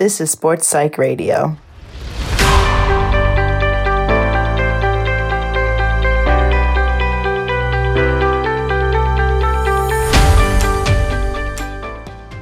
[0.00, 1.58] This is Sports Psych Radio.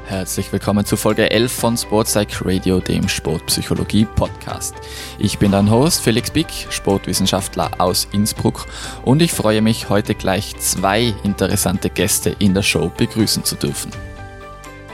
[0.07, 4.77] Herzlich willkommen zu Folge 11 von Sportpsych Radio, dem Sportpsychologie Podcast.
[5.19, 8.67] Ich bin dein Host Felix Bick, Sportwissenschaftler aus Innsbruck
[9.05, 13.91] und ich freue mich heute gleich zwei interessante Gäste in der Show begrüßen zu dürfen.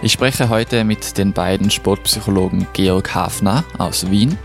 [0.05, 4.37] Ich spreche heute mit den beiden Sportpsychologen Georg Hafner aus Wien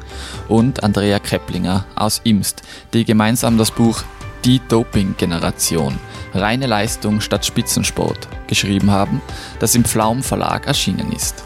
[0.47, 2.61] und Andrea Keplinger aus Imst,
[2.93, 4.01] die gemeinsam das Buch
[4.45, 5.99] Die Doping-Generation
[6.33, 9.21] Reine Leistung statt Spitzensport geschrieben haben,
[9.59, 11.43] das im Pflaum Verlag erschienen ist.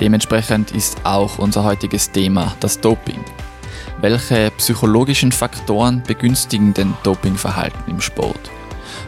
[0.00, 3.24] Dementsprechend ist auch unser heutiges Thema das Doping.
[4.02, 8.50] Welche psychologischen Faktoren begünstigen den Dopingverhalten im Sport?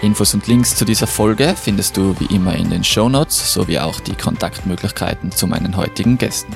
[0.00, 3.80] Infos und Links zu dieser Folge findest du wie immer in den Show Notes sowie
[3.80, 6.54] auch die Kontaktmöglichkeiten zu meinen heutigen Gästen.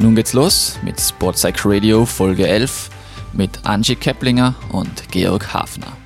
[0.00, 2.90] Nun geht's los mit Sportpsych Radio Folge 11
[3.32, 5.99] mit Angie Keplinger und Georg Hafner.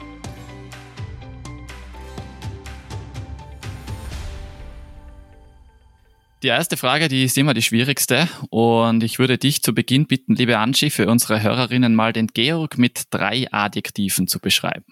[6.45, 10.35] Die erste Frage, die ist immer die schwierigste und ich würde dich zu Beginn bitten,
[10.35, 14.85] liebe Angie, für unsere Hörerinnen mal den Georg mit drei Adjektiven zu beschreiben.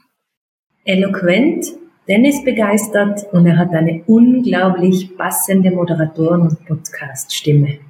[0.84, 1.66] Eloquent,
[2.08, 7.80] Dennis begeistert und er hat eine unglaublich passende Moderatoren- und Podcast-Stimme.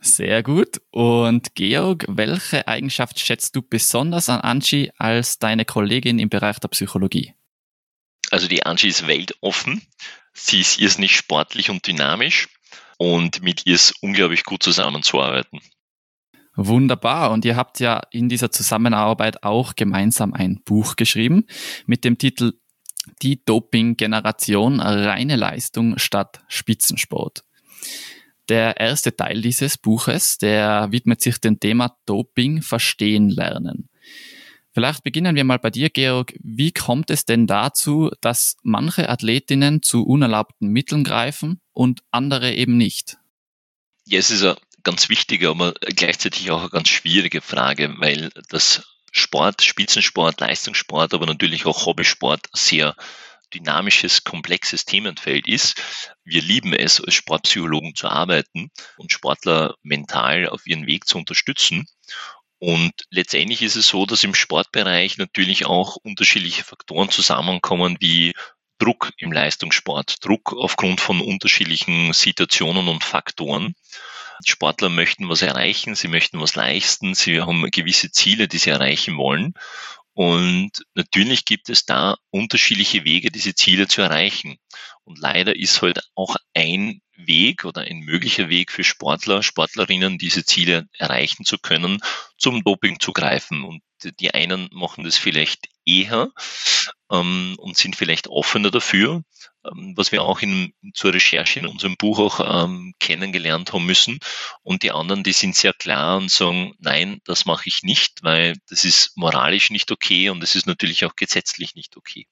[0.00, 0.80] Sehr gut.
[0.90, 6.66] Und Georg, welche Eigenschaft schätzt du besonders an Angie als deine Kollegin im Bereich der
[6.66, 7.32] Psychologie?
[8.32, 9.82] Also die Angie ist weltoffen.
[10.32, 12.48] Sie ist irrsinnig sportlich und dynamisch
[12.98, 15.60] und mit ihr ist unglaublich gut zusammenzuarbeiten.
[16.54, 17.30] Wunderbar.
[17.30, 21.46] Und ihr habt ja in dieser Zusammenarbeit auch gemeinsam ein Buch geschrieben
[21.86, 22.52] mit dem Titel
[23.22, 27.44] Die Doping-Generation, reine Leistung statt Spitzensport.
[28.48, 33.88] Der erste Teil dieses Buches, der widmet sich dem Thema Doping verstehen lernen.
[34.74, 36.32] Vielleicht beginnen wir mal bei dir, Georg.
[36.42, 42.78] Wie kommt es denn dazu, dass manche Athletinnen zu unerlaubten Mitteln greifen und andere eben
[42.78, 43.18] nicht?
[44.06, 48.82] Ja, es ist eine ganz wichtige, aber gleichzeitig auch eine ganz schwierige Frage, weil das
[49.12, 52.96] Sport, Spitzensport, Leistungssport, aber natürlich auch Hobbysport sehr
[53.52, 56.16] dynamisches, komplexes Themenfeld ist.
[56.24, 61.86] Wir lieben es, als Sportpsychologen zu arbeiten und Sportler mental auf ihren Weg zu unterstützen.
[62.62, 68.34] Und letztendlich ist es so, dass im Sportbereich natürlich auch unterschiedliche Faktoren zusammenkommen, wie
[68.78, 73.74] Druck im Leistungssport, Druck aufgrund von unterschiedlichen Situationen und Faktoren.
[74.44, 79.16] Sportler möchten was erreichen, sie möchten was leisten, sie haben gewisse Ziele, die sie erreichen
[79.16, 79.54] wollen.
[80.14, 84.56] Und natürlich gibt es da unterschiedliche Wege, diese Ziele zu erreichen.
[85.02, 90.44] Und leider ist halt auch ein Weg oder ein möglicher Weg für Sportler, Sportlerinnen, diese
[90.44, 91.98] Ziele erreichen zu können,
[92.36, 93.64] zum Doping zu greifen.
[93.64, 93.82] Und
[94.20, 96.30] die einen machen das vielleicht eher
[97.10, 99.22] ähm, und sind vielleicht offener dafür,
[99.64, 104.18] ähm, was wir auch in, zur Recherche in unserem Buch auch ähm, kennengelernt haben müssen.
[104.62, 108.56] Und die anderen, die sind sehr klar und sagen, nein, das mache ich nicht, weil
[108.68, 112.26] das ist moralisch nicht okay und es ist natürlich auch gesetzlich nicht okay.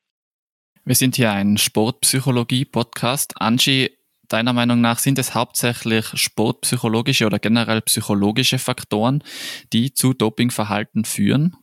[0.85, 3.41] Wir sind hier ein Sportpsychologie-Podcast.
[3.41, 3.91] Angie,
[4.33, 9.23] deiner Meinung nach sind es hauptsächlich sportpsychologische oder generell psychologische Faktoren,
[9.73, 11.57] die zu Dopingverhalten führen?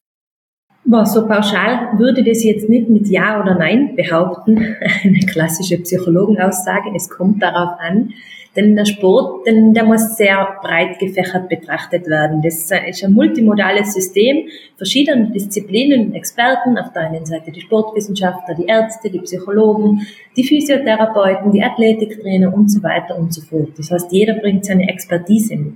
[0.86, 4.58] Boah, so pauschal würde das jetzt nicht mit Ja oder Nein behaupten,
[5.04, 6.92] eine klassische Psychologenaussage.
[6.96, 8.14] Es kommt darauf an,
[8.57, 12.42] Denn der Sport, denn der muss sehr breit gefächert betrachtet werden.
[12.42, 18.65] Das ist ein multimodales System, verschiedene Disziplinen, Experten, auf der einen Seite die Sportwissenschaftler, die
[18.65, 20.01] Ärzte, die Psychologen,
[20.36, 23.69] die Physiotherapeuten, die Athletiktrainer und so weiter und so fort.
[23.77, 25.75] Das heißt, jeder bringt seine Expertise mit.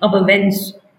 [0.00, 0.52] Aber wenn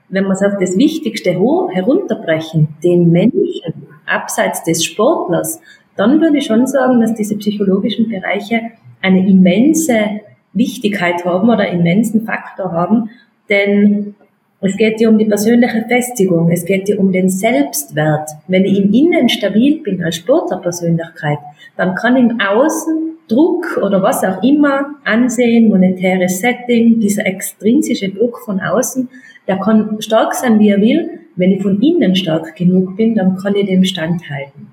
[0.10, 5.62] wenn wir es auf das Wichtigste herunterbrechen, den Menschen abseits des Sportlers,
[5.95, 8.62] dann würde ich schon sagen, dass diese psychologischen Bereiche
[9.01, 10.21] eine immense
[10.54, 13.10] Wichtigkeit haben oder immensen Faktor haben,
[13.50, 14.16] denn
[14.62, 18.30] es geht dir um die persönliche Festigung, es geht dir um den Selbstwert.
[18.48, 21.38] Wenn ich im Innen stabil bin als Sportlerpersönlichkeit,
[21.78, 28.40] dann kann im Außen Druck oder was auch immer, Ansehen, monetäres Setting, dieser extrinsische Druck
[28.40, 29.07] von außen,
[29.48, 31.19] der kann stark sein, wie er will.
[31.36, 34.68] Wenn ich von innen stark genug bin, dann kann ich dem standhalten.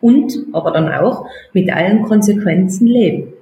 [0.00, 3.32] Und aber dann auch mit allen Konsequenzen leben.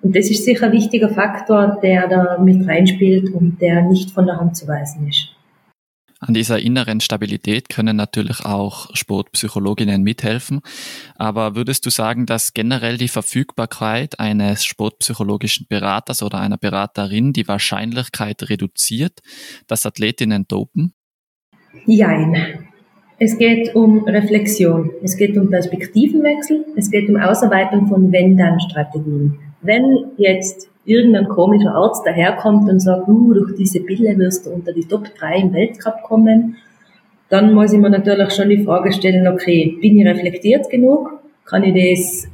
[0.00, 4.26] Und das ist sicher ein wichtiger Faktor, der da mit reinspielt und der nicht von
[4.26, 5.34] der Hand zu weisen ist.
[6.20, 10.60] An dieser inneren Stabilität können natürlich auch Sportpsychologinnen mithelfen.
[11.14, 17.46] Aber würdest du sagen, dass generell die Verfügbarkeit eines sportpsychologischen Beraters oder einer Beraterin die
[17.46, 19.20] Wahrscheinlichkeit reduziert,
[19.68, 20.92] dass Athletinnen dopen?
[21.86, 22.64] Nein.
[23.20, 29.47] Es geht um Reflexion, es geht um Perspektivenwechsel, es geht um Ausarbeitung von Wenn-Dann-Strategien.
[29.60, 34.72] Wenn jetzt irgendein komischer Arzt daherkommt und sagt, uh, durch diese Pille wirst du unter
[34.72, 36.56] die Top 3 im Weltcup kommen,
[37.28, 41.20] dann muss ich mir natürlich schon die Frage stellen, okay, bin ich reflektiert genug?
[41.44, 42.28] Kann ich das,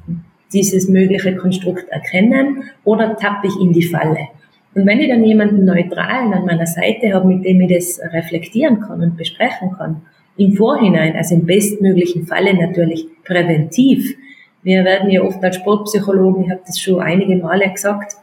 [0.53, 2.65] dieses mögliche Konstrukt erkennen?
[2.85, 4.29] Oder tappe ich in die Falle?
[4.75, 8.81] Und wenn ich dann jemanden Neutralen an meiner Seite habe, mit dem ich das reflektieren
[8.81, 10.03] kann und besprechen kann,
[10.37, 14.17] im Vorhinein, also im bestmöglichen Falle natürlich präventiv.
[14.65, 18.17] Wir werden ja oft als Sportpsychologen, ich habe das schon einige Male gesagt,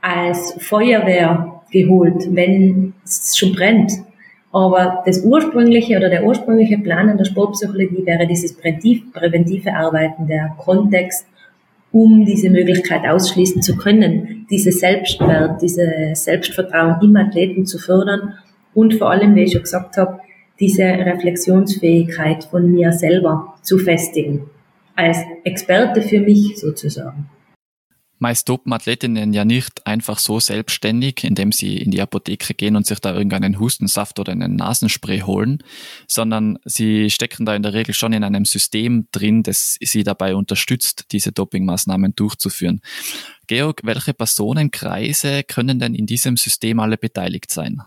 [0.00, 3.92] als Feuerwehr geholt, wenn es schon brennt.
[4.50, 10.54] Aber das ursprüngliche oder der ursprüngliche Plan an der Sportpsychologie wäre dieses präventive Arbeiten, der
[10.58, 11.26] Kontext,
[11.92, 18.34] um diese Möglichkeit ausschließen zu können, diese Selbstwert, diese Selbstvertrauen im Athleten zu fördern
[18.74, 20.20] und vor allem, wie ich schon gesagt habe,
[20.58, 24.50] diese Reflexionsfähigkeit von mir selber zu festigen.
[24.96, 27.28] Als Experte für mich sozusagen.
[28.20, 32.86] Meist dopen Athletinnen ja nicht einfach so selbstständig, indem sie in die Apotheke gehen und
[32.86, 35.58] sich da irgendeinen Hustensaft oder einen Nasenspray holen,
[36.06, 40.36] sondern sie stecken da in der Regel schon in einem System drin, das sie dabei
[40.36, 42.80] unterstützt, diese Dopingmaßnahmen durchzuführen.
[43.48, 47.82] Georg, welche Personenkreise können denn in diesem System alle beteiligt sein?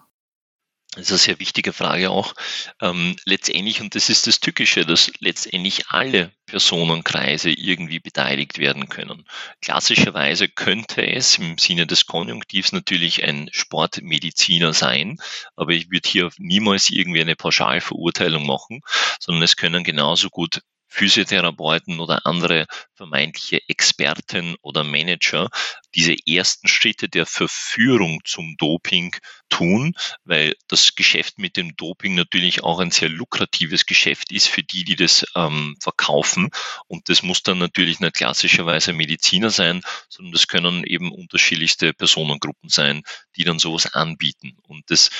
[0.97, 2.33] Das ist eine sehr wichtige Frage auch.
[2.81, 9.23] Ähm, letztendlich, und das ist das Tückische, dass letztendlich alle Personenkreise irgendwie beteiligt werden können.
[9.61, 15.19] Klassischerweise könnte es im Sinne des Konjunktivs natürlich ein Sportmediziner sein,
[15.55, 18.81] aber ich würde hier niemals irgendwie eine Pauschalverurteilung machen,
[19.19, 20.61] sondern es können genauso gut
[20.97, 22.65] Physiotherapeuten oder andere
[22.95, 25.49] vermeintliche Experten oder Manager
[25.93, 29.15] diese ersten Schritte der Verführung zum Doping
[29.49, 34.63] tun, weil das Geschäft mit dem Doping natürlich auch ein sehr lukratives Geschäft ist für
[34.63, 36.49] die, die das ähm, verkaufen.
[36.87, 42.69] Und das muss dann natürlich nicht klassischerweise Mediziner sein, sondern das können eben unterschiedlichste Personengruppen
[42.69, 43.03] sein,
[43.35, 44.57] die dann sowas anbieten.
[44.63, 45.11] Und das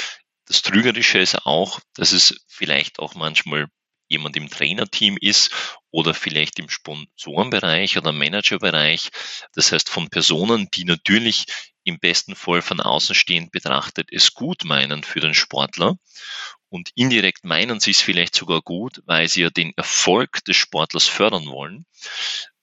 [0.50, 3.68] das Trügerische ist auch, dass es vielleicht auch manchmal
[4.08, 5.52] jemand im Trainerteam ist
[5.92, 9.10] oder vielleicht im Sponsorenbereich oder Managerbereich.
[9.54, 11.46] Das heißt von Personen, die natürlich
[11.84, 15.98] im besten Fall von außen stehend betrachtet es gut meinen für den Sportler
[16.70, 21.08] und indirekt meinen sie es vielleicht sogar gut, weil sie ja den Erfolg des Sportlers
[21.08, 21.86] fördern wollen.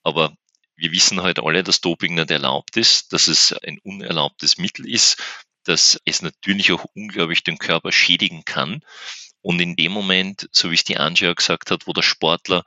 [0.03, 0.35] Aber
[0.77, 5.17] wir wissen heute alle, dass Doping nicht erlaubt ist, dass es ein unerlaubtes Mittel ist,
[5.65, 8.83] dass es natürlich auch unglaublich den Körper schädigen kann.
[9.45, 12.65] Und in dem Moment, so wie es die Anja gesagt hat, wo der Sportler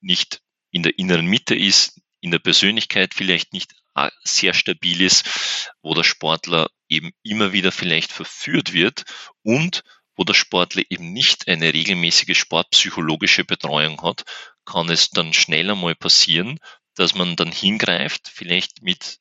[0.00, 5.66] nicht in der inneren Mitte ist, in der Persönlichkeit vielleicht nicht äh, sehr stabil ist,
[5.82, 9.02] wo der Sportler eben immer wieder vielleicht verführt wird
[9.42, 9.82] und
[10.14, 14.22] wo der Sportler eben nicht eine regelmäßige sportpsychologische Betreuung hat,
[14.64, 16.60] kann es dann schneller mal passieren,
[16.94, 19.18] dass man dann hingreift, vielleicht mit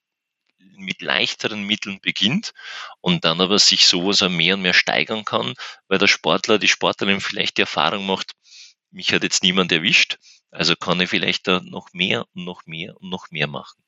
[0.79, 2.53] mit leichteren Mitteln beginnt
[3.01, 5.53] und dann aber sich sowas auch mehr und mehr steigern kann,
[5.88, 8.33] weil der Sportler, die Sportlerin vielleicht die Erfahrung macht,
[8.91, 10.17] mich hat jetzt niemand erwischt,
[10.51, 13.79] also kann ich vielleicht da noch mehr und noch mehr und noch mehr machen.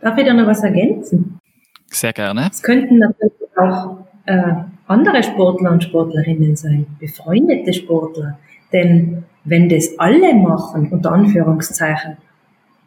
[0.00, 1.38] Darf ich da noch was ergänzen?
[1.86, 2.48] Sehr gerne.
[2.50, 4.54] Es könnten natürlich auch äh,
[4.86, 8.38] andere Sportler und Sportlerinnen sein, befreundete Sportler.
[8.72, 12.16] Denn wenn das alle machen, unter Anführungszeichen,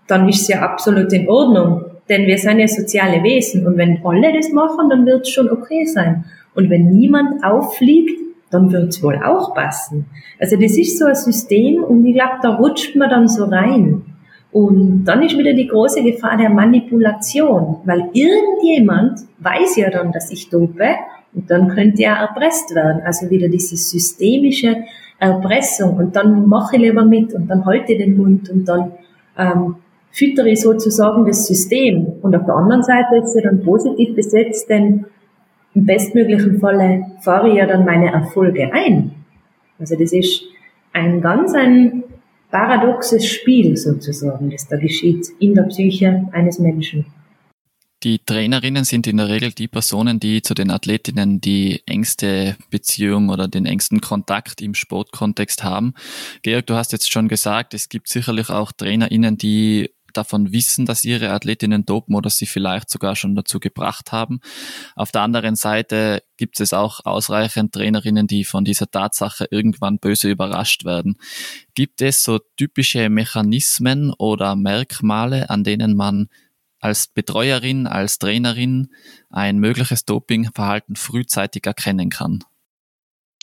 [0.08, 4.00] dann ist es ja absolut in Ordnung Denn wir sind ja soziale Wesen und wenn
[4.06, 6.26] alle das machen, dann wird es schon okay sein.
[6.54, 8.20] Und wenn niemand auffliegt,
[8.52, 10.06] dann wird es wohl auch passen.
[10.40, 14.04] Also das ist so ein System und ich glaube, da rutscht man dann so rein.
[14.52, 20.32] Und dann ist wieder die große Gefahr der Manipulation, weil irgendjemand weiß ja dann, dass
[20.32, 20.96] ich dope
[21.34, 23.02] und dann könnte er erpresst werden.
[23.04, 24.78] Also wieder diese systemische
[25.20, 28.92] Erpressung und dann mache ich lieber mit und dann halte ich den Mund und dann
[29.38, 29.76] ähm,
[30.16, 32.08] füttere ich sozusagen das System.
[32.22, 35.06] Und auf der anderen Seite ist sie dann positiv besetzt, denn
[35.74, 39.12] im bestmöglichen Falle fahre ich ja dann meine Erfolge ein.
[39.78, 40.44] Also das ist
[40.94, 42.04] ein ganz ein
[42.50, 47.06] paradoxes Spiel sozusagen, das da geschieht in der Psyche eines Menschen.
[48.04, 53.30] Die Trainerinnen sind in der Regel die Personen, die zu den Athletinnen die engste Beziehung
[53.30, 55.96] oder den engsten Kontakt im Sportkontext haben.
[56.44, 61.04] Georg, du hast jetzt schon gesagt, es gibt sicherlich auch Trainerinnen, die davon wissen, dass
[61.04, 64.40] ihre Athletinnen dopen oder sie vielleicht sogar schon dazu gebracht haben.
[64.96, 70.30] Auf der anderen Seite gibt es auch ausreichend Trainerinnen, die von dieser Tatsache irgendwann böse
[70.30, 71.18] überrascht werden.
[71.74, 76.28] Gibt es so typische Mechanismen oder Merkmale, an denen man
[76.80, 78.90] als Betreuerin, als Trainerin
[79.30, 82.44] ein mögliches Dopingverhalten frühzeitig erkennen kann?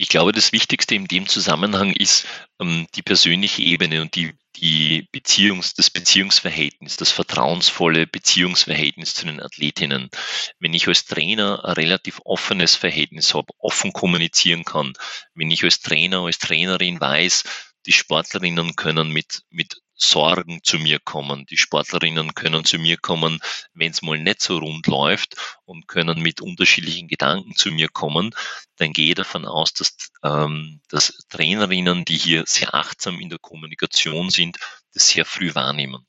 [0.03, 2.27] Ich glaube, das Wichtigste in dem Zusammenhang ist
[2.61, 9.41] ähm, die persönliche Ebene und die, die Beziehungs-, das Beziehungsverhältnis, das vertrauensvolle Beziehungsverhältnis zu den
[9.41, 10.11] Athletinnen.
[10.59, 14.93] Wenn ich als Trainer ein relativ offenes Verhältnis habe, offen kommunizieren kann,
[15.37, 17.45] wenn ich als Trainer, als Trainerin weiß,
[17.87, 21.47] die Sportlerinnen können mit, mit Sorgen zu mir kommen.
[21.47, 23.41] Die Sportlerinnen können zu mir kommen,
[23.73, 28.35] wenn es mal nicht so rund läuft und können mit unterschiedlichen Gedanken zu mir kommen.
[28.77, 33.39] Dann gehe ich davon aus, dass, ähm, dass Trainerinnen, die hier sehr achtsam in der
[33.39, 34.59] Kommunikation sind,
[34.93, 36.07] das sehr früh wahrnehmen.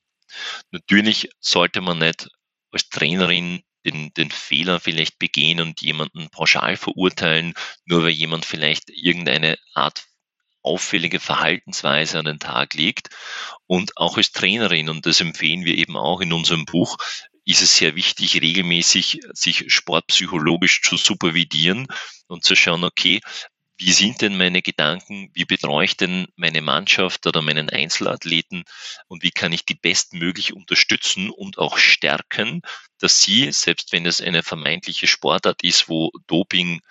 [0.71, 2.29] Natürlich sollte man nicht
[2.71, 7.53] als Trainerin den, den Fehler vielleicht begehen und jemanden pauschal verurteilen,
[7.85, 10.05] nur weil jemand vielleicht irgendeine Art
[10.63, 13.10] auffällige Verhaltensweise an den Tag legt.
[13.67, 16.98] Und auch als Trainerin, und das empfehlen wir eben auch in unserem Buch,
[17.46, 21.88] ist es sehr wichtig, regelmäßig sich sportpsychologisch zu supervidieren
[22.27, 23.20] und zu schauen, okay,
[23.77, 28.63] wie sind denn meine Gedanken, wie betreue ich denn meine Mannschaft oder meinen Einzelathleten
[29.08, 32.62] und wie kann ich die bestmöglich unterstützen und auch stärken,
[33.00, 36.82] dass sie, selbst wenn es eine vermeintliche Sportart ist, wo Doping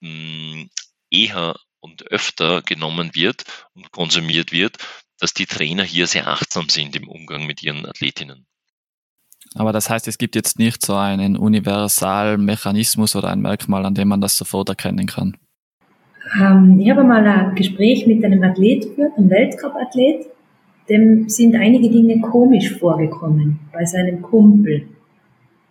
[0.00, 0.70] mh, hm,
[1.10, 4.76] eher und öfter genommen wird und konsumiert wird,
[5.20, 8.46] dass die Trainer hier sehr achtsam sind im Umgang mit ihren Athletinnen.
[9.54, 14.08] Aber das heißt, es gibt jetzt nicht so einen Universalmechanismus oder ein Merkmal, an dem
[14.08, 15.36] man das sofort erkennen kann.
[16.40, 20.26] Ähm, ich habe mal ein Gespräch mit einem Athlet geführt, einem Weltcup-Athlet.
[20.88, 24.88] Dem sind einige Dinge komisch vorgekommen bei seinem Kumpel.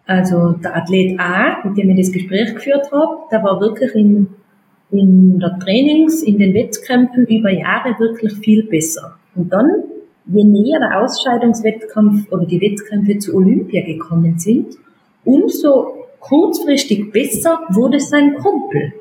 [0.05, 4.27] Also der Athlet A, mit dem ich das Gespräch geführt habe, der war wirklich in
[4.97, 9.17] in der Trainings, in den Wettkämpfen über Jahre wirklich viel besser.
[9.35, 9.69] Und dann,
[10.25, 14.77] je näher der Ausscheidungswettkampf oder die Wettkämpfe zu Olympia gekommen sind,
[15.23, 18.93] umso kurzfristig besser wurde sein Kumpel.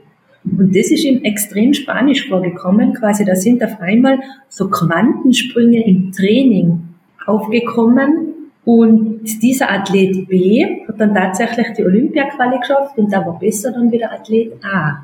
[0.45, 6.13] Und das ist ihm extrem spanisch vorgekommen, quasi da sind auf einmal so Quantensprünge im
[6.13, 6.81] Training
[7.27, 8.35] aufgekommen
[8.65, 13.93] und dieser Athlet B hat dann tatsächlich die Olympia-Quali geschafft und da war besser dann
[13.93, 15.03] wieder Athlet A.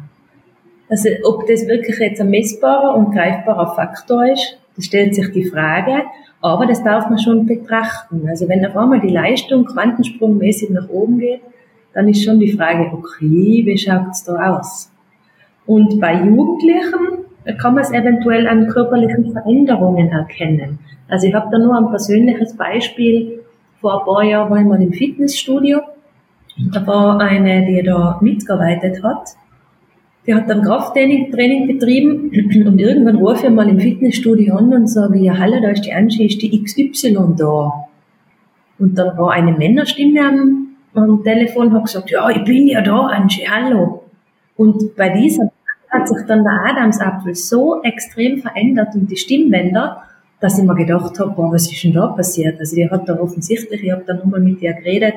[0.91, 5.45] Also ob das wirklich jetzt ein messbarer und greifbarer Faktor ist, das stellt sich die
[5.45, 6.03] Frage,
[6.41, 8.27] aber das darf man schon betrachten.
[8.29, 11.43] Also wenn auf einmal die Leistung quantensprungmäßig nach oben geht,
[11.95, 14.91] dann ist schon die Frage, okay, wie schaut's da aus?
[15.65, 17.25] Und bei Jugendlichen
[17.59, 20.81] kann man es eventuell an körperlichen Veränderungen erkennen.
[21.09, 23.43] Also ich habe da nur ein persönliches Beispiel.
[23.81, 25.83] Vor ein paar Jahren war ich mal im Fitnessstudio.
[26.73, 29.37] Da war eine, die da mitgearbeitet hat
[30.27, 32.31] die hat dann Krafttraining Training betrieben
[32.67, 35.93] und irgendwann rufe ich mal im Fitnessstudio an und sage, ja hallo, da ist die
[35.93, 37.87] Angie, ist die XY da?
[38.79, 43.07] Und dann war eine Männerstimme am, am Telefon, hat gesagt, ja, ich bin ja da,
[43.07, 44.05] Angie, hallo.
[44.57, 45.50] Und bei dieser
[45.91, 50.05] hat sich dann der Adamsapfel so extrem verändert und die Stimmbänder,
[50.41, 52.59] dass ich mir gedacht habe, boah, was ist denn da passiert?
[52.59, 55.15] Also die hat da offensichtlich, ich habe da nochmal mit ihr geredet,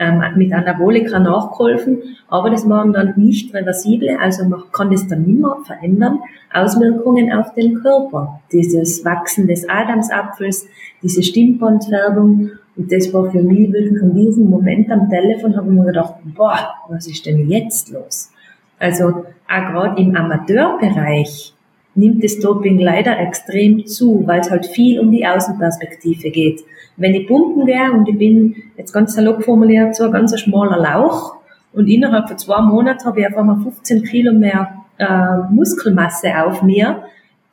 [0.00, 5.22] ähm, mit Anabolika nachgeholfen, aber das waren dann nicht reversible, also man kann das dann
[5.22, 6.18] nimmer verändern.
[6.52, 10.66] Auswirkungen auf den Körper, dieses Wachsen des Adamsapfels,
[11.02, 15.74] diese Stimmbandfärbung und das war für mich wirklich in diesem Moment am Telefon, habe ich
[15.74, 18.32] mir gedacht, boah, was ist denn jetzt los?
[18.78, 21.52] Also auch gerade im Amateurbereich
[21.94, 26.62] nimmt das Doping leider extrem zu, weil es halt viel um die Außenperspektive geht.
[26.96, 30.78] Wenn ich pumpen gehe und ich bin, jetzt ganz salopp formuliert, so ein ganz schmaler
[30.78, 31.36] Lauch
[31.72, 36.62] und innerhalb von zwei Monaten habe ich einfach mal 15 Kilo mehr äh, Muskelmasse auf
[36.62, 37.04] mir,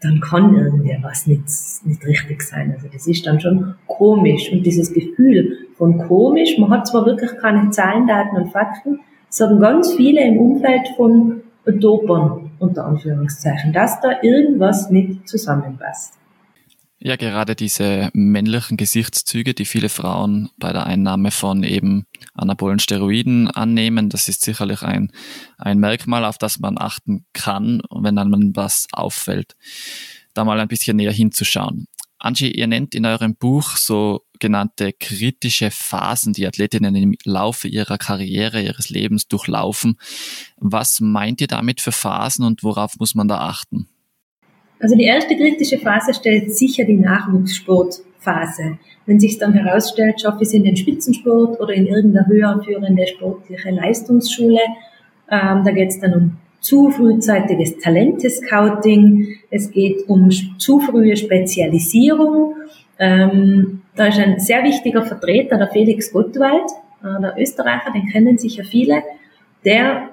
[0.01, 1.45] dann kann irgendwie was nicht,
[1.85, 2.73] nicht richtig sein.
[2.75, 4.51] Also das ist dann schon komisch.
[4.51, 9.59] Und dieses Gefühl von komisch, man hat zwar wirklich keine Zahlen, Daten und Fakten, sagen
[9.59, 11.41] ganz viele im Umfeld von
[11.73, 16.17] Dopern, unter Anführungszeichen, dass da irgendwas nicht zusammenpasst.
[16.99, 23.47] Ja, gerade diese männlichen Gesichtszüge, die viele Frauen bei der Einnahme von eben anabolen Steroiden
[23.51, 25.11] annehmen, das ist sicherlich ein,
[25.59, 29.55] ein Merkmal, auf das man achten kann, wenn einem was auffällt,
[30.33, 31.85] da mal ein bisschen näher hinzuschauen.
[32.17, 37.97] Angie, ihr nennt in eurem Buch so genannte kritische Phasen, die Athletinnen im Laufe ihrer
[37.97, 39.97] Karriere, ihres Lebens durchlaufen.
[40.57, 43.87] Was meint ihr damit für Phasen und worauf muss man da achten?
[44.79, 48.77] Also die erste kritische Phase stellt sicher die Nachwuchssportphase.
[49.05, 53.07] Wenn sich dann herausstellt, schaffe ich es in den Spitzensport oder in irgendeiner höher führende
[53.07, 54.59] sportliche Leistungsschule.
[55.31, 59.37] Ähm, da geht es dann um zu frühzeitiges Talentescouting.
[59.49, 62.55] Es geht um zu frühe Spezialisierung.
[62.99, 66.69] Ähm, da ist ein sehr wichtiger Vertreter, der Felix Gottwald,
[67.03, 69.03] äh, der Österreicher, den kennen sicher viele.
[69.65, 70.09] Der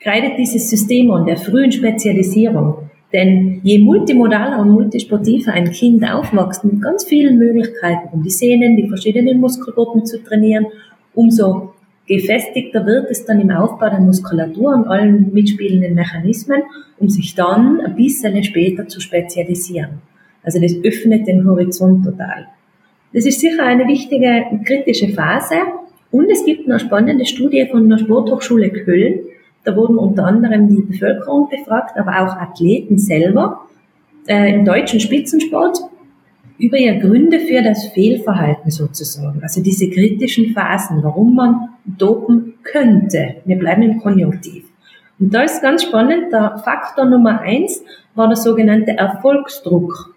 [0.00, 2.90] kreidet dieses System an der frühen Spezialisierung.
[3.12, 8.76] Denn je multimodaler und multisportiver ein Kind aufwächst, mit ganz vielen Möglichkeiten, um die Sehnen,
[8.76, 10.66] die verschiedenen Muskelgruppen zu trainieren,
[11.14, 11.72] umso
[12.06, 16.62] gefestigter wird es dann im Aufbau der Muskulatur und allen mitspielenden Mechanismen,
[16.98, 20.02] um sich dann ein bisschen später zu spezialisieren.
[20.42, 22.46] Also das öffnet den Horizont total.
[23.16, 25.54] Das ist sicher eine wichtige kritische Phase.
[26.10, 29.20] Und es gibt eine spannende Studie von der Sporthochschule Köln,
[29.64, 33.62] da wurden unter anderem die Bevölkerung befragt, aber auch Athleten selber
[34.28, 35.78] äh, im deutschen Spitzensport
[36.58, 39.42] über ihre Gründe für das Fehlverhalten sozusagen.
[39.42, 43.36] Also diese kritischen Phasen, warum man dopen könnte.
[43.46, 44.66] Wir bleiben im Konjunktiv.
[45.18, 47.82] Und da ist ganz spannend, der Faktor Nummer eins
[48.14, 50.14] war der sogenannte Erfolgsdruck.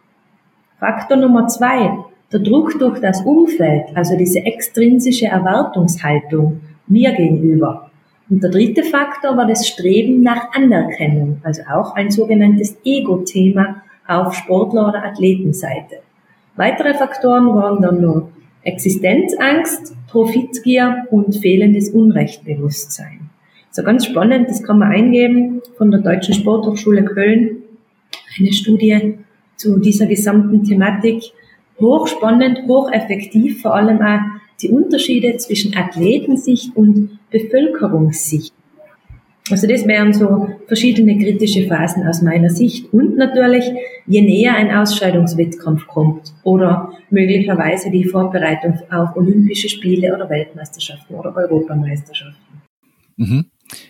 [0.79, 1.97] Faktor Nummer zwei,
[2.31, 7.89] der Druck durch das Umfeld, also diese extrinsische Erwartungshaltung mir gegenüber.
[8.29, 14.35] Und der dritte Faktor war das Streben nach Anerkennung, also auch ein sogenanntes Ego-Thema auf
[14.35, 15.97] Sportler- oder Athletenseite.
[16.55, 18.29] Weitere Faktoren waren dann nur
[18.63, 23.29] Existenzangst, Profitgier und fehlendes Unrechtbewusstsein.
[23.71, 27.63] So ganz spannend, das kann man eingeben von der Deutschen Sporthochschule Köln,
[28.37, 29.19] eine Studie
[29.55, 31.23] zu dieser gesamten Thematik.
[31.79, 34.19] Hochspannend, hocheffektiv, vor allem auch
[34.61, 38.53] die Unterschiede zwischen Athletensicht und Bevölkerungssicht.
[39.51, 42.93] Also das wären so verschiedene kritische Phasen aus meiner Sicht.
[42.93, 43.65] Und natürlich,
[44.05, 51.35] je näher ein Ausscheidungswettkampf kommt oder möglicherweise die Vorbereitung auf Olympische Spiele oder Weltmeisterschaften oder
[51.35, 52.61] Europameisterschaften.
[53.17, 53.45] Mhm.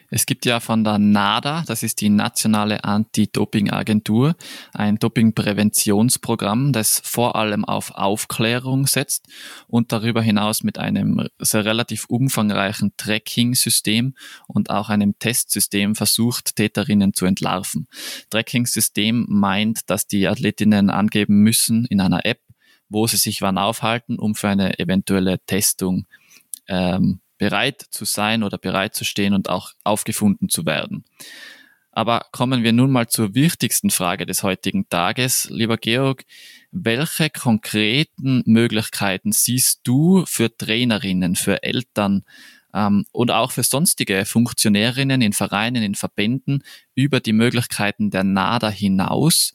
[0.10, 4.36] Es gibt ja von der NADA, das ist die Nationale Anti-Doping-Agentur,
[4.74, 9.28] ein Doping-Präventionsprogramm, das vor allem auf Aufklärung setzt
[9.68, 14.16] und darüber hinaus mit einem sehr relativ umfangreichen Tracking-System
[14.48, 17.88] und auch einem Testsystem versucht, Täterinnen zu entlarven.
[18.30, 22.42] Tracking-System meint, dass die Athletinnen angeben müssen in einer App,
[22.90, 26.06] wo sie sich wann aufhalten, um für eine eventuelle Testung
[26.68, 31.04] ähm, bereit zu sein oder bereit zu stehen und auch aufgefunden zu werden.
[31.92, 35.50] Aber kommen wir nun mal zur wichtigsten Frage des heutigen Tages.
[35.50, 36.24] Lieber Georg,
[36.72, 42.24] welche konkreten Möglichkeiten siehst du für Trainerinnen, für Eltern
[42.74, 48.70] ähm, und auch für sonstige Funktionärinnen in Vereinen, in Verbänden über die Möglichkeiten der NADA
[48.70, 49.54] hinaus,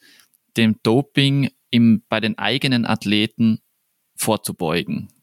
[0.57, 3.61] dem Doping im, bei den eigenen Athleten
[4.17, 5.14] vorzubeugen?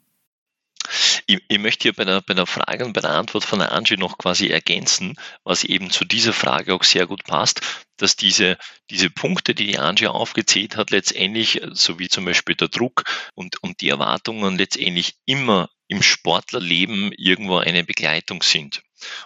[1.31, 3.71] Ich, ich möchte hier bei der, bei der Frage und bei der Antwort von der
[3.71, 5.15] Angie noch quasi ergänzen,
[5.45, 7.61] was eben zu dieser Frage auch sehr gut passt,
[7.95, 8.57] dass diese,
[8.89, 13.63] diese Punkte, die die Angie aufgezählt hat, letztendlich, so wie zum Beispiel der Druck und,
[13.63, 18.81] und die Erwartungen letztendlich immer im Sportlerleben irgendwo eine Begleitung sind.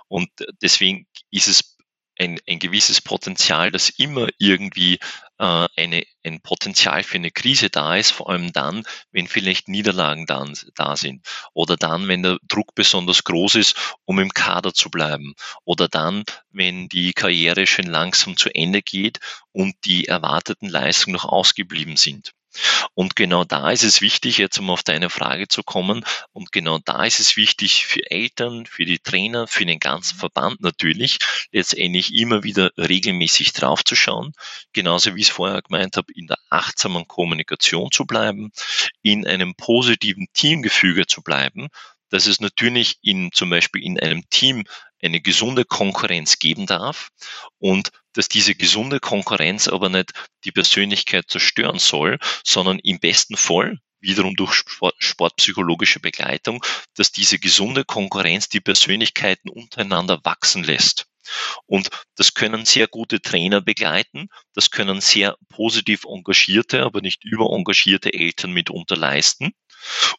[0.07, 0.29] Und
[0.61, 1.74] deswegen ist es
[2.19, 4.99] ein, ein gewisses Potenzial, dass immer irgendwie
[5.37, 10.25] äh, eine, ein Potenzial für eine Krise da ist, vor allem dann, wenn vielleicht Niederlagen
[10.25, 13.75] dann, da sind oder dann, wenn der Druck besonders groß ist,
[14.05, 19.19] um im Kader zu bleiben oder dann, wenn die Karriere schon langsam zu Ende geht
[19.51, 22.31] und die erwarteten Leistungen noch ausgeblieben sind.
[22.93, 26.79] Und genau da ist es wichtig, jetzt um auf deine Frage zu kommen, und genau
[26.79, 31.19] da ist es wichtig für Eltern, für die Trainer, für den ganzen Verband natürlich,
[31.51, 34.33] letztendlich immer wieder regelmäßig draufzuschauen,
[34.73, 38.51] genauso wie ich es vorher gemeint habe, in der achtsamen Kommunikation zu bleiben,
[39.01, 41.69] in einem positiven Teamgefüge zu bleiben,
[42.09, 44.63] dass es natürlich in zum Beispiel in einem Team
[45.05, 47.09] eine gesunde Konkurrenz geben darf
[47.59, 50.11] und dass diese gesunde Konkurrenz aber nicht
[50.43, 54.63] die Persönlichkeit zerstören soll, sondern im besten Fall wiederum durch
[54.99, 56.63] sportpsychologische Begleitung,
[56.95, 61.07] dass diese gesunde Konkurrenz die Persönlichkeiten untereinander wachsen lässt.
[61.65, 68.13] Und das können sehr gute Trainer begleiten, das können sehr positiv engagierte, aber nicht überengagierte
[68.13, 69.53] Eltern mitunter leisten.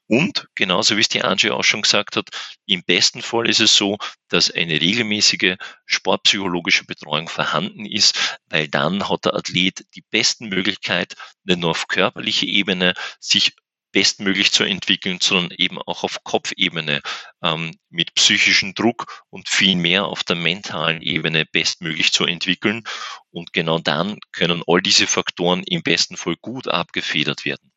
[0.07, 2.29] Und genauso wie es die Angie auch schon gesagt hat,
[2.67, 9.09] im besten Fall ist es so, dass eine regelmäßige sportpsychologische Betreuung vorhanden ist, weil dann
[9.09, 11.15] hat der Athlet die besten Möglichkeit,
[11.45, 13.55] nicht nur auf körperlicher Ebene sich
[13.97, 17.01] bestmöglich zu entwickeln, sondern eben auch auf Kopfebene
[17.43, 22.85] ähm, mit psychischem Druck und viel mehr auf der mentalen Ebene bestmöglich zu entwickeln.
[23.31, 27.73] Und genau dann können all diese Faktoren im besten Fall gut abgefedert werden.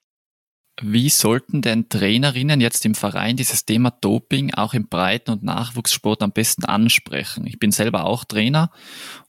[0.82, 6.22] Wie sollten denn Trainerinnen jetzt im Verein dieses Thema Doping auch im Breiten- und Nachwuchssport
[6.22, 7.48] am besten ansprechen?
[7.48, 8.72] Ich bin selber auch Trainer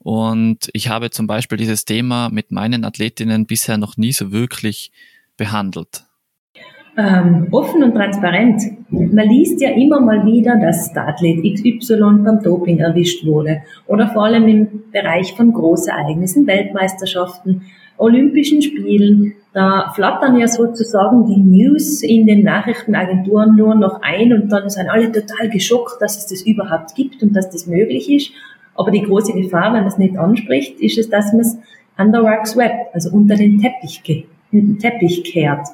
[0.00, 4.90] und ich habe zum Beispiel dieses Thema mit meinen Athletinnen bisher noch nie so wirklich
[5.37, 6.10] behandelt
[6.96, 8.62] ähm, offen und transparent.
[8.90, 14.24] Man liest ja immer mal wieder, dass der XY beim Doping erwischt wurde oder vor
[14.24, 17.62] allem im Bereich von Großereignissen, Weltmeisterschaften,
[17.96, 19.35] Olympischen Spielen.
[19.53, 24.88] Da flattern ja sozusagen die News in den Nachrichtenagenturen nur noch ein und dann sind
[24.88, 28.33] alle total geschockt, dass es das überhaupt gibt und dass das möglich ist.
[28.74, 31.59] Aber die große Gefahr, wenn man es nicht anspricht, ist es, dass man es
[31.98, 34.03] under works web, also unter den Teppich,
[34.81, 35.66] Teppich kehrt.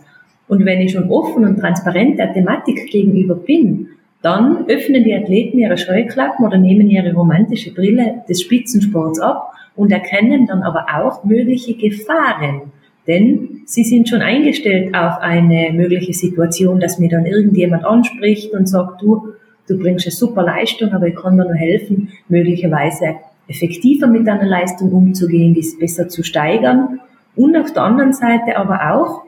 [0.49, 3.89] Und wenn ich schon offen und transparent der Thematik gegenüber bin,
[4.23, 9.93] dann öffnen die Athleten ihre Scheuklappen oder nehmen ihre romantische Brille des Spitzensports ab und
[9.93, 12.73] erkennen dann aber auch mögliche Gefahren.
[13.07, 18.69] Denn sie sind schon eingestellt auf eine mögliche Situation, dass mir dann irgendjemand anspricht und
[18.69, 19.29] sagt, du,
[19.69, 23.17] du bringst eine super Leistung, aber ich kann dir nur helfen, möglicherweise
[23.49, 27.01] effektiver mit deiner Leistung umzugehen, dies besser zu steigern.
[27.37, 29.26] Und auf der anderen Seite aber auch,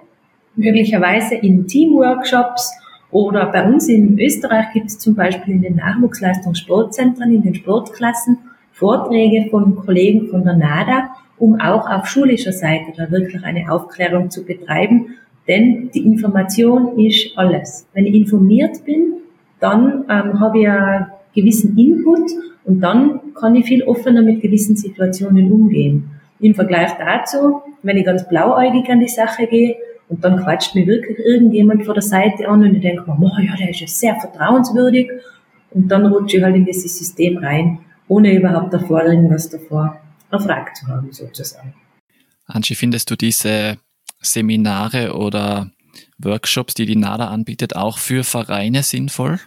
[0.59, 2.73] möglicherweise in Teamworkshops
[3.11, 8.39] oder bei uns in Österreich gibt es zum Beispiel in den Nachwuchsleistungssportzentren, in den Sportklassen
[8.73, 14.31] Vorträge von Kollegen von der NADA, um auch auf schulischer Seite da wirklich eine Aufklärung
[14.31, 15.15] zu betreiben.
[15.49, 17.87] Denn die Information ist alles.
[17.95, 19.15] Wenn ich informiert bin,
[19.59, 22.31] dann ähm, habe ich einen gewissen Input
[22.65, 26.11] und dann kann ich viel offener mit gewissen Situationen umgehen.
[26.39, 29.77] Im Vergleich dazu, wenn ich ganz blauäugig an die Sache gehe,
[30.09, 33.41] und dann quatscht mir wirklich irgendjemand vor der Seite an und ich denke mir, oh
[33.41, 35.11] ja, der ist ja sehr vertrauenswürdig.
[35.71, 40.79] Und dann rutsche ich halt in dieses System rein, ohne überhaupt davor irgendwas davor erfragt
[40.79, 41.75] zu haben, sozusagen.
[42.47, 43.77] Angie, findest du diese
[44.21, 45.71] Seminare oder
[46.19, 49.39] Workshops, die die NADA anbietet, auch für Vereine sinnvoll?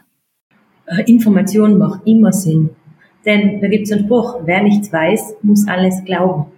[0.85, 2.69] Äh, Information macht immer Sinn.
[3.25, 6.51] Denn da gibt es einen Spruch, wer nichts weiß, muss alles glauben.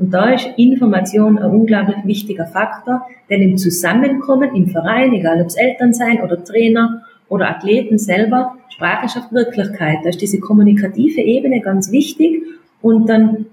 [0.00, 5.48] Und da ist Information ein unglaublich wichtiger Faktor, denn im Zusammenkommen im Verein, egal ob
[5.48, 9.98] es Eltern sein oder Trainer oder Athleten selber, Sprache schafft Wirklichkeit.
[10.02, 12.42] Da ist diese kommunikative Ebene ganz wichtig
[12.80, 13.44] und dann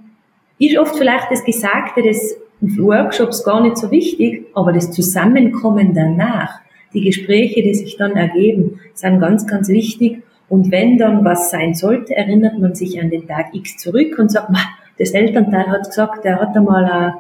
[0.58, 6.62] ist oft vielleicht das Gesagte des Workshops gar nicht so wichtig, aber das Zusammenkommen danach,
[6.94, 10.24] die Gespräche, die sich dann ergeben, sind ganz, ganz wichtig.
[10.48, 14.32] Und wenn dann was sein sollte, erinnert man sich an den Tag X zurück und
[14.32, 14.50] sagt,
[14.98, 17.14] das Elternteil hat gesagt, er hat einmal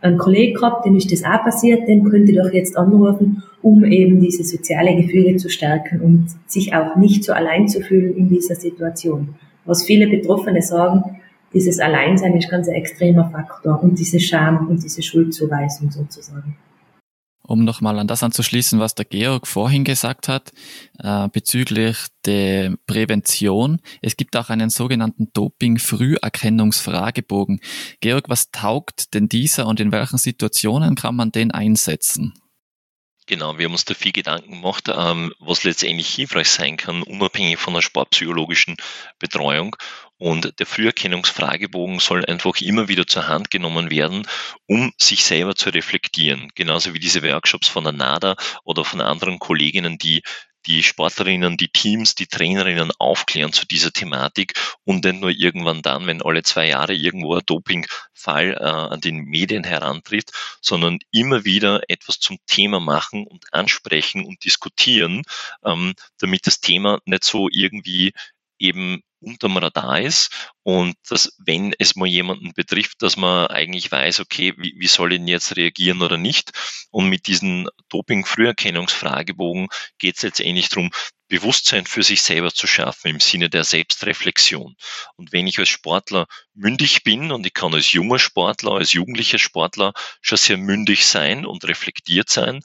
[0.00, 4.20] einen Kollegen gehabt, dem ist das auch passiert, den könnte doch jetzt anrufen, um eben
[4.20, 8.54] diese soziale Gefühle zu stärken und sich auch nicht so allein zu fühlen in dieser
[8.54, 9.34] Situation.
[9.64, 11.02] Was viele Betroffene sagen,
[11.52, 16.56] dieses Alleinsein ist ganz ein extremer Faktor und diese Scham und diese Schuldzuweisung sozusagen
[17.46, 20.52] um nochmal an das anzuschließen, was der Georg vorhin gesagt hat,
[20.98, 23.80] äh, bezüglich der Prävention.
[24.02, 27.60] Es gibt auch einen sogenannten Doping-Früherkennungsfragebogen.
[28.00, 32.34] Georg, was taugt denn dieser und in welchen Situationen kann man den einsetzen?
[33.28, 37.58] Genau, wir haben uns da viel Gedanken gemacht, ähm, was letztendlich hilfreich sein kann, unabhängig
[37.58, 38.76] von der sportpsychologischen
[39.18, 39.74] Betreuung.
[40.18, 44.26] Und der Früherkennungsfragebogen soll einfach immer wieder zur Hand genommen werden,
[44.66, 46.50] um sich selber zu reflektieren.
[46.54, 50.22] Genauso wie diese Workshops von der NADA oder von anderen Kolleginnen, die
[50.66, 56.06] die Sportlerinnen, die Teams, die Trainerinnen aufklären zu dieser Thematik und nicht nur irgendwann dann,
[56.06, 61.82] wenn alle zwei Jahre irgendwo ein Dopingfall äh, an den Medien herantritt, sondern immer wieder
[61.88, 65.22] etwas zum Thema machen und ansprechen und diskutieren,
[65.64, 68.12] ähm, damit das Thema nicht so irgendwie
[68.58, 74.20] eben unterm Radar ist und dass, wenn es mal jemanden betrifft, dass man eigentlich weiß,
[74.20, 76.52] okay, wie, wie soll ich denn jetzt reagieren oder nicht?
[76.90, 80.90] Und mit diesem Doping-Früherkennungsfragebogen geht es letztendlich darum,
[81.28, 84.76] Bewusstsein für sich selber zu schaffen im Sinne der Selbstreflexion.
[85.16, 89.38] Und wenn ich als Sportler mündig bin und ich kann als junger Sportler, als jugendlicher
[89.38, 92.60] Sportler schon sehr mündig sein und reflektiert sein,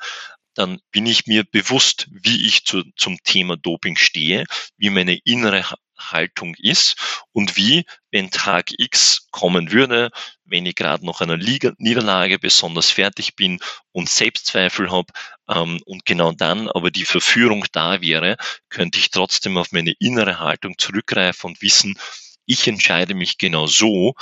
[0.54, 4.46] dann bin ich mir bewusst, wie ich zu, zum Thema Doping stehe,
[4.78, 5.66] wie meine innere
[6.12, 10.10] Haltung ist und wie, wenn Tag X kommen würde,
[10.46, 13.60] wenn ich gerade noch einer Liga Niederlage besonders fertig bin
[13.92, 15.14] und Selbstzweifel habe
[15.48, 18.38] ähm, und genau dann aber die Verführung da wäre,
[18.70, 21.98] könnte ich trotzdem auf meine innere Haltung zurückgreifen und wissen,
[22.46, 24.16] ich entscheide mich genau so,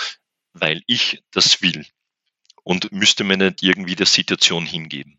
[0.54, 1.86] weil ich das will
[2.64, 5.19] und müsste mir nicht irgendwie der Situation hingeben.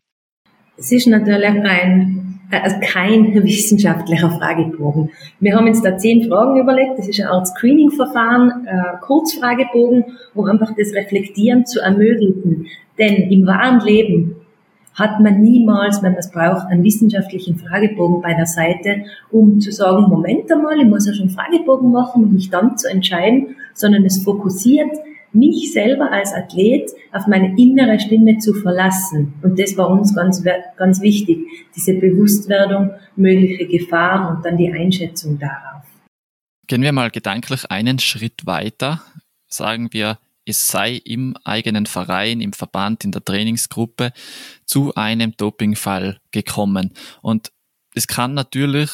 [0.81, 5.11] Es ist natürlich ein, also kein wissenschaftlicher Fragebogen.
[5.39, 6.97] Wir haben uns da zehn Fragen überlegt.
[6.97, 12.65] Das ist eine Art Screening-Verfahren, äh, Kurzfragebogen, um einfach das Reflektieren zu ermöglichen.
[12.97, 14.37] Denn im wahren Leben
[14.95, 19.71] hat man niemals, wenn man es braucht, einen wissenschaftlichen Fragebogen bei der Seite, um zu
[19.71, 23.55] sagen, Moment einmal, ich muss ja schon einen Fragebogen machen, um mich dann zu entscheiden,
[23.75, 24.89] sondern es fokussiert
[25.33, 29.33] mich selber als Athlet auf meine innere Stimme zu verlassen.
[29.41, 30.43] Und das war uns ganz,
[30.77, 31.39] ganz wichtig,
[31.75, 35.83] diese Bewusstwerdung, mögliche Gefahren und dann die Einschätzung darauf.
[36.67, 39.01] Gehen wir mal gedanklich einen Schritt weiter.
[39.47, 44.11] Sagen wir, es sei im eigenen Verein, im Verband, in der Trainingsgruppe
[44.65, 46.93] zu einem Dopingfall gekommen.
[47.21, 47.51] Und
[47.93, 48.89] es kann natürlich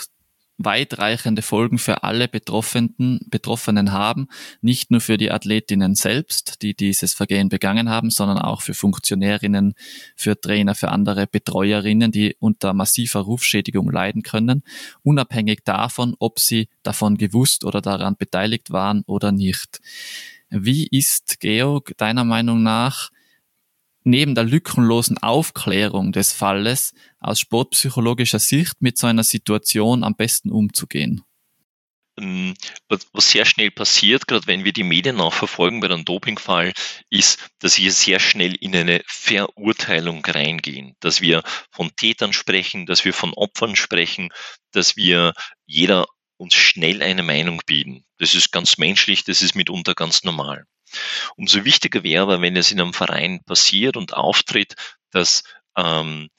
[0.57, 4.27] weitreichende Folgen für alle Betroffenen, Betroffenen haben,
[4.61, 9.75] nicht nur für die Athletinnen selbst, die dieses Vergehen begangen haben, sondern auch für Funktionärinnen,
[10.15, 14.63] für Trainer, für andere Betreuerinnen, die unter massiver Rufschädigung leiden können,
[15.03, 19.79] unabhängig davon, ob sie davon gewusst oder daran beteiligt waren oder nicht.
[20.49, 23.11] Wie ist, Georg, deiner Meinung nach
[24.07, 30.49] neben der lückenlosen Aufklärung des Falles aus sportpsychologischer Sicht mit so einer Situation am besten
[30.49, 31.23] umzugehen?
[32.19, 32.55] Ähm,
[32.87, 36.73] was sehr schnell passiert, gerade wenn wir die Medien nachverfolgen bei einem Dopingfall,
[37.11, 43.05] ist, dass wir sehr schnell in eine Verurteilung reingehen, dass wir von Tätern sprechen, dass
[43.05, 44.29] wir von Opfern sprechen,
[44.71, 45.33] dass wir
[45.67, 48.03] jeder uns schnell eine Meinung bieten.
[48.17, 50.65] Das ist ganz menschlich, das ist mitunter ganz normal.
[51.35, 54.75] Umso wichtiger wäre aber, wenn es in einem Verein passiert und auftritt,
[55.11, 55.43] dass
[55.77, 56.29] ähm,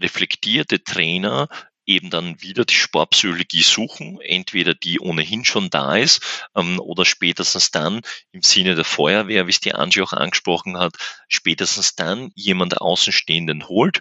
[0.00, 1.48] reflektierte Trainer
[1.86, 7.72] eben dann wieder die Sportpsychologie suchen, entweder die ohnehin schon da ist ähm, oder spätestens
[7.72, 10.94] dann im Sinne der Feuerwehr, wie es die Angie auch angesprochen hat,
[11.28, 14.00] spätestens dann jemand Außenstehenden holt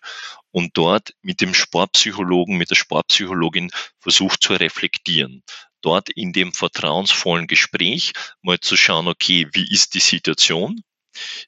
[0.52, 5.44] und dort mit dem Sportpsychologen, mit der Sportpsychologin versucht zu reflektieren
[5.82, 10.84] dort in dem vertrauensvollen Gespräch mal zu schauen, okay, wie ist die Situation?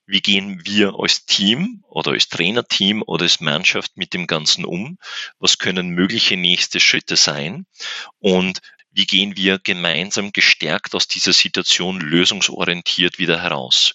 [0.05, 4.97] Wie gehen wir als Team oder als Trainerteam oder als Mannschaft mit dem Ganzen um?
[5.39, 7.65] Was können mögliche nächste Schritte sein?
[8.19, 8.59] Und
[8.91, 13.93] wie gehen wir gemeinsam gestärkt aus dieser Situation lösungsorientiert wieder heraus?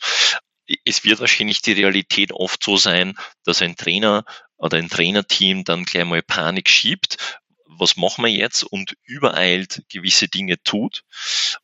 [0.85, 4.25] Es wird wahrscheinlich die Realität oft so sein, dass ein Trainer
[4.57, 7.39] oder ein Trainerteam dann gleich mal Panik schiebt,
[7.79, 11.03] was machen wir jetzt und übereilt gewisse Dinge tut,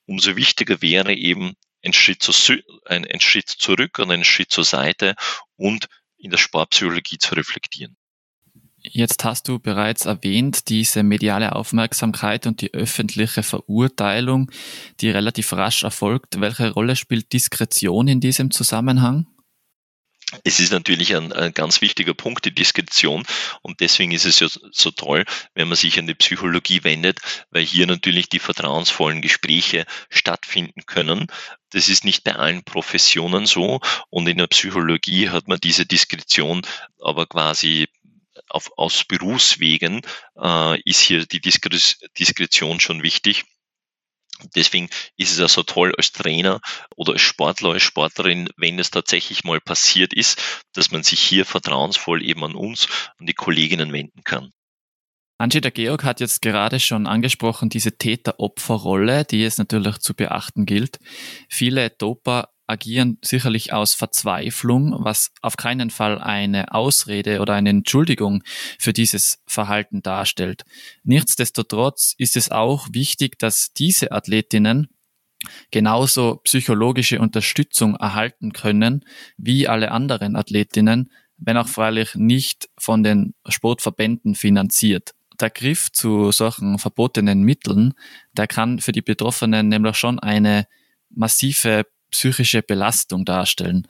[0.06, 2.32] umso wichtiger wäre eben ein Schritt, zu,
[2.86, 5.14] ein, ein Schritt zurück und ein Schritt zur Seite
[5.56, 7.96] und in der Sportpsychologie zu reflektieren.
[8.84, 14.50] Jetzt hast du bereits erwähnt, diese mediale Aufmerksamkeit und die öffentliche Verurteilung,
[15.00, 16.40] die relativ rasch erfolgt.
[16.40, 19.26] Welche Rolle spielt Diskretion in diesem Zusammenhang?
[20.44, 23.24] Es ist natürlich ein, ein, ganz wichtiger Punkt, die Diskretion.
[23.62, 27.64] Und deswegen ist es ja so toll, wenn man sich an die Psychologie wendet, weil
[27.64, 31.26] hier natürlich die vertrauensvollen Gespräche stattfinden können.
[31.70, 33.80] Das ist nicht bei allen Professionen so.
[34.10, 36.62] Und in der Psychologie hat man diese Diskretion
[37.00, 37.88] aber quasi
[38.48, 40.00] auf, aus Berufswegen
[40.40, 43.44] äh, ist hier die Diskretion schon wichtig.
[44.54, 46.60] Deswegen ist es ja so toll als Trainer
[46.96, 51.44] oder als Sportler, als Sportlerin, wenn es tatsächlich mal passiert ist, dass man sich hier
[51.44, 54.50] vertrauensvoll eben an uns, an die Kolleginnen wenden kann.
[55.42, 60.66] Angie, der Georg hat jetzt gerade schon angesprochen, diese Täter-Opfer-Rolle, die es natürlich zu beachten
[60.66, 60.98] gilt.
[61.48, 68.42] Viele Doper agieren sicherlich aus Verzweiflung, was auf keinen Fall eine Ausrede oder eine Entschuldigung
[68.78, 70.64] für dieses Verhalten darstellt.
[71.04, 74.88] Nichtsdestotrotz ist es auch wichtig, dass diese Athletinnen
[75.70, 79.04] genauso psychologische Unterstützung erhalten können
[79.36, 85.14] wie alle anderen Athletinnen, wenn auch freilich nicht von den Sportverbänden finanziert.
[85.40, 87.94] Der Griff zu solchen verbotenen Mitteln,
[88.32, 90.66] der kann für die Betroffenen nämlich schon eine
[91.10, 93.88] massive psychische Belastung darstellen.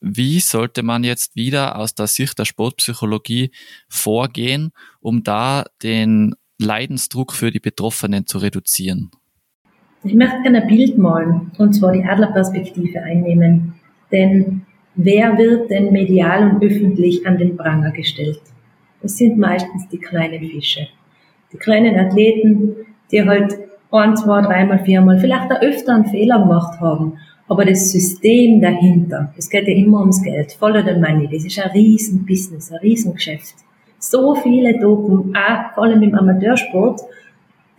[0.00, 3.50] Wie sollte man jetzt wieder aus der Sicht der Sportpsychologie
[3.88, 9.10] vorgehen, um da den Leidensdruck für die Betroffenen zu reduzieren?
[10.02, 13.74] Ich möchte gerne ein Bild malen, und zwar die Adlerperspektive einnehmen.
[14.10, 14.62] Denn
[14.94, 18.40] wer wird denn medial und öffentlich an den Pranger gestellt?
[19.02, 20.88] Das sind meistens die kleinen Fische.
[21.52, 22.76] Die kleinen Athleten,
[23.10, 23.58] die halt
[23.90, 27.18] ein, zwei, dreimal, viermal, vielleicht auch öfter einen Fehler gemacht haben.
[27.50, 31.58] Aber das System dahinter, es geht ja immer ums Geld, follow the money, das ist
[31.58, 33.56] ein riesen Business, ein Riesengeschäft.
[33.98, 37.00] So viele Dopen, auch vor allem im Amateursport,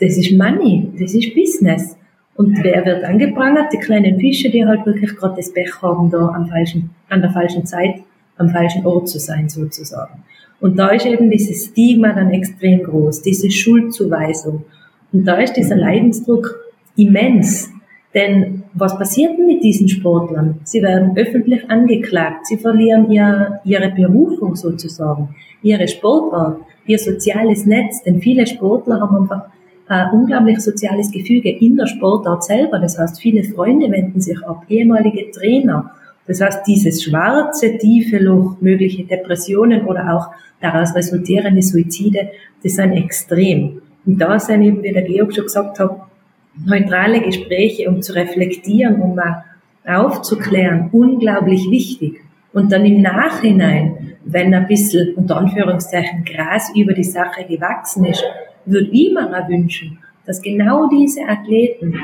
[0.02, 1.96] das ist Money, das ist Business.
[2.36, 3.72] Und wer wird angeprangert?
[3.72, 7.32] Die kleinen Fische, die halt wirklich gerade das Pech haben, da am falschen, an der
[7.32, 7.96] falschen Zeit,
[8.36, 10.22] am falschen Ort zu sein, sozusagen.
[10.60, 14.66] Und da ist eben dieses Stigma dann extrem groß, diese Schuldzuweisung.
[15.14, 16.60] Und da ist dieser Leidensdruck
[16.98, 17.72] immens.
[18.14, 20.60] Denn was passiert denn mit diesen Sportlern?
[20.64, 28.04] Sie werden öffentlich angeklagt, sie verlieren ihr, ihre Berufung sozusagen, ihre Sportart, ihr soziales Netz,
[28.04, 29.44] denn viele Sportler haben einfach
[29.88, 32.80] ein unglaublich soziales Gefüge in der Sportart selber.
[32.80, 35.92] Das heißt, viele Freunde wenden sich ab, ehemalige Trainer.
[36.28, 40.30] Das heißt, dieses schwarze, tiefe Loch, mögliche Depressionen oder auch
[40.62, 42.30] daraus resultierende Suizide,
[42.64, 43.82] das sind extrem.
[44.06, 46.11] Und da sind eben, wie der Georg schon gesagt hat,
[46.66, 49.20] neutrale Gespräche, um zu reflektieren, um
[49.86, 52.22] aufzuklären, unglaublich wichtig.
[52.54, 58.24] Und dann im Nachhinein, wenn ein bisschen, unter Anführungszeichen, Gras über die Sache gewachsen ist,
[58.66, 61.96] würde ich mir auch wünschen, dass genau diese Athleten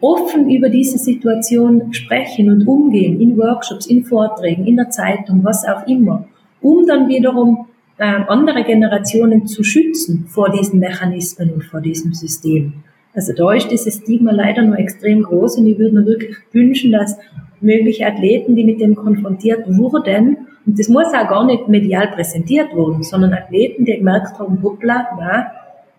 [0.00, 5.66] offen über diese Situation sprechen und umgehen, in Workshops, in Vorträgen, in der Zeitung, was
[5.66, 6.26] auch immer,
[6.60, 7.66] um dann wiederum
[7.96, 12.84] äh, andere Generationen zu schützen vor diesen Mechanismen und vor diesem System.
[13.14, 16.92] Also da ist dieses Stigma leider nur extrem groß und ich würde mir wirklich wünschen,
[16.92, 17.16] dass
[17.60, 22.74] mögliche Athleten, die mit dem konfrontiert wurden, und das muss auch gar nicht medial präsentiert
[22.74, 25.46] wurden, sondern Athleten, die gemerkt haben, hoppla, na,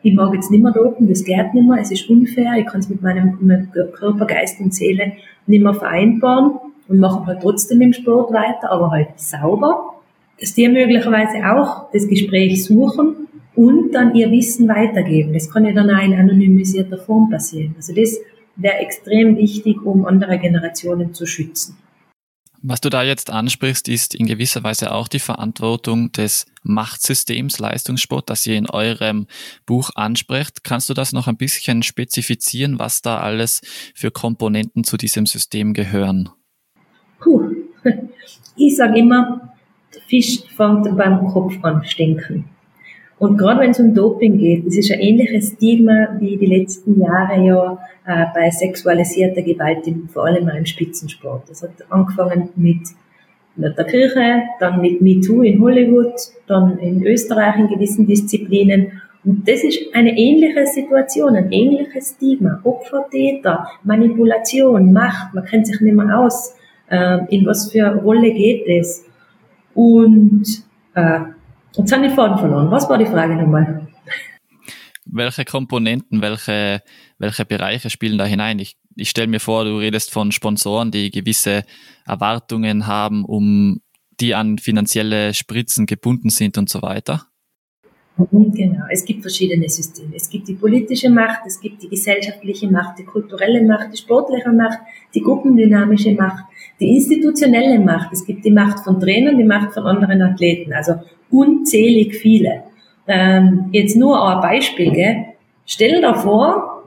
[0.02, 2.80] ich mag jetzt nicht mehr dopen, das geht nicht mehr, es ist unfair, ich kann
[2.80, 5.14] es mit meinem, mit Körper, Geist und Seele
[5.48, 6.54] nicht mehr vereinbaren
[6.88, 9.96] und mache halt trotzdem im Sport weiter, aber halt sauber,
[10.40, 13.25] dass die möglicherweise auch das Gespräch suchen
[13.56, 15.34] und dann ihr Wissen weitergeben.
[15.34, 17.76] Das kann ja dann auch in anonymisierter Form passieren.
[17.78, 18.18] Also das
[18.56, 21.78] wäre extrem wichtig, um andere Generationen zu schützen.
[22.68, 28.28] Was du da jetzt ansprichst, ist in gewisser Weise auch die Verantwortung des Machtsystems Leistungssport,
[28.28, 29.28] das ihr in eurem
[29.68, 30.64] Buch ansprecht.
[30.64, 33.62] Kannst du das noch ein bisschen spezifizieren, was da alles
[33.94, 36.30] für Komponenten zu diesem System gehören?
[37.20, 37.52] Puh.
[38.58, 39.54] Ich sage immer,
[39.94, 42.46] der Fisch fängt beim Kopf an stinken.
[43.18, 47.00] Und gerade wenn es um Doping geht, das ist ein ähnliches Stigma wie die letzten
[47.00, 51.50] Jahre ja äh, bei sexualisierter Gewalt, im, vor allem im Spitzensport.
[51.50, 52.82] Das hat angefangen mit
[53.56, 56.14] der Kirche, dann mit MeToo in Hollywood,
[56.48, 59.02] dann in Österreich in gewissen Disziplinen.
[59.24, 62.60] Und das ist eine ähnliche Situation, ein ähnliches Stigma.
[62.64, 66.54] Opfer, Täter, Manipulation, Macht, man kennt sich nicht mehr aus,
[66.90, 69.06] äh, in was für Rolle geht es.
[69.74, 70.46] Und
[70.94, 71.20] äh,
[71.78, 72.72] Jetzt habe ich den Faden verloren.
[72.72, 73.88] Was war die Frage nochmal?
[75.06, 76.82] Welche Komponenten, welche,
[77.20, 78.60] welche Bereiche spielen da hinein?
[78.60, 81.64] Ich, ich stelle mir vor, du redest von Sponsoren, die gewisse
[82.06, 83.82] Erwartungen haben, um
[84.20, 87.28] die an finanzielle Spritzen gebunden sind und so weiter.
[88.18, 90.16] Genau, es gibt verschiedene Systeme.
[90.16, 94.52] Es gibt die politische Macht, es gibt die gesellschaftliche Macht, die kulturelle Macht, die sportliche
[94.54, 94.80] Macht,
[95.14, 96.46] die gruppendynamische Macht,
[96.80, 98.14] die institutionelle Macht.
[98.14, 100.72] Es gibt die Macht von Trainern, die Macht von anderen Athleten.
[100.72, 100.94] Also
[101.30, 102.64] unzählig viele.
[103.06, 105.26] Ähm, jetzt nur ein Beispiel, gell?
[105.66, 106.86] Stell dir vor,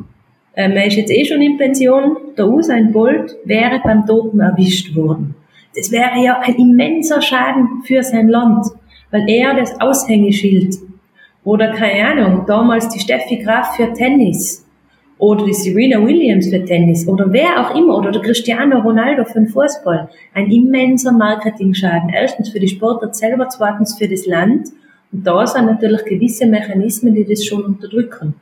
[0.57, 4.97] ähm, er ist jetzt eh schon in Pension, der Usain Bolt wäre beim Toten erwischt
[4.97, 5.35] worden.
[5.77, 8.67] Das wäre ja ein immenser Schaden für sein Land,
[9.11, 10.88] weil er das Aushängeschild
[11.45, 14.67] oder keine Ahnung, damals die Steffi Graf für Tennis
[15.19, 19.41] oder die Serena Williams für Tennis oder wer auch immer oder der Cristiano Ronaldo für
[19.41, 20.09] den Fußball.
[20.35, 22.11] Ein immenser Marketingschaden.
[22.11, 24.69] Erstens für die Sportler selber, zweitens für das Land
[25.13, 28.35] Und da sind natürlich gewisse Mechanismen, die das schon unterdrücken,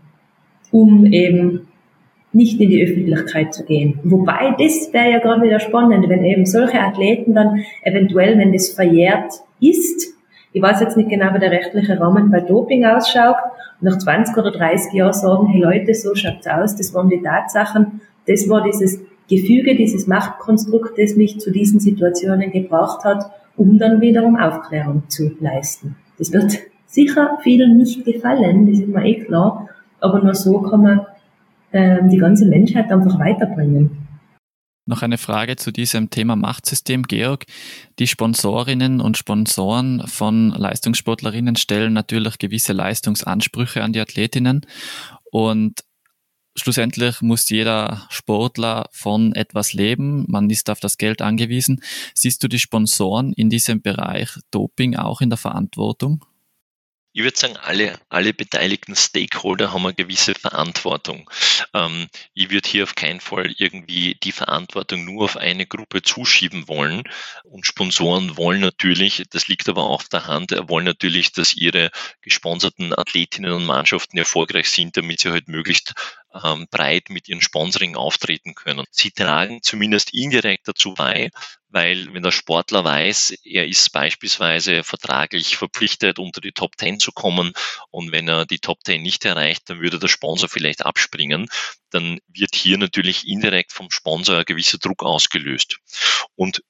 [0.70, 1.68] um eben
[2.32, 3.98] nicht in die Öffentlichkeit zu gehen.
[4.04, 8.70] Wobei, das wäre ja gerade wieder spannend, wenn eben solche Athleten dann eventuell, wenn das
[8.70, 10.15] verjährt ist,
[10.56, 13.36] ich weiß jetzt nicht genau, wie der rechtliche Rahmen bei Doping ausschaut,
[13.82, 18.00] nach 20 oder 30 Jahren sagen, hey Leute, so schaut's aus, das waren die Tatsachen,
[18.26, 18.98] das war dieses
[19.28, 25.32] Gefüge, dieses Machtkonstrukt, das mich zu diesen Situationen gebracht hat, um dann wiederum Aufklärung zu
[25.40, 25.96] leisten.
[26.16, 29.68] Das wird sicher vielen nicht gefallen, das ist mir eh klar,
[30.00, 31.00] aber nur so kann man
[31.74, 34.05] ähm, die ganze Menschheit einfach weiterbringen.
[34.88, 37.44] Noch eine Frage zu diesem Thema Machtsystem, Georg.
[37.98, 44.64] Die Sponsorinnen und Sponsoren von Leistungssportlerinnen stellen natürlich gewisse Leistungsansprüche an die Athletinnen
[45.32, 45.82] und
[46.54, 50.24] schlussendlich muss jeder Sportler von etwas leben.
[50.28, 51.82] Man ist auf das Geld angewiesen.
[52.14, 56.24] Siehst du die Sponsoren in diesem Bereich Doping auch in der Verantwortung?
[57.16, 61.30] Ich würde sagen, alle, alle beteiligten Stakeholder haben eine gewisse Verantwortung.
[61.72, 66.68] Ähm, ich würde hier auf keinen Fall irgendwie die Verantwortung nur auf eine Gruppe zuschieben
[66.68, 67.04] wollen.
[67.44, 71.90] Und Sponsoren wollen natürlich, das liegt aber auch auf der Hand, wollen natürlich, dass ihre
[72.20, 75.94] gesponserten Athletinnen und Mannschaften erfolgreich sind, damit sie halt möglichst
[76.44, 78.84] ähm, breit mit ihren Sponsoring auftreten können.
[78.90, 81.30] Sie tragen zumindest indirekt dazu bei,
[81.68, 87.12] weil wenn der Sportler weiß, er ist beispielsweise vertraglich verpflichtet, unter die Top 10 zu
[87.12, 87.52] kommen
[87.90, 91.48] und wenn er die Top 10 nicht erreicht, dann würde der Sponsor vielleicht abspringen,
[91.90, 95.78] dann wird hier natürlich indirekt vom Sponsor ein gewisser Druck ausgelöst.
[96.34, 96.62] Und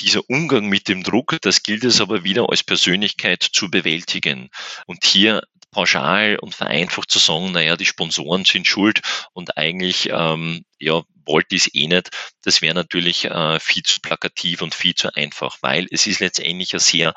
[0.00, 4.50] dieser Umgang mit dem Druck, das gilt es aber wieder als Persönlichkeit zu bewältigen.
[4.86, 9.00] Und hier pauschal und vereinfacht zu sagen, naja, die Sponsoren sind schuld
[9.32, 12.10] und eigentlich ähm, ja, wollte ich es eh nicht,
[12.42, 16.72] das wäre natürlich äh, viel zu plakativ und viel zu einfach, weil es ist letztendlich
[16.74, 17.14] ein sehr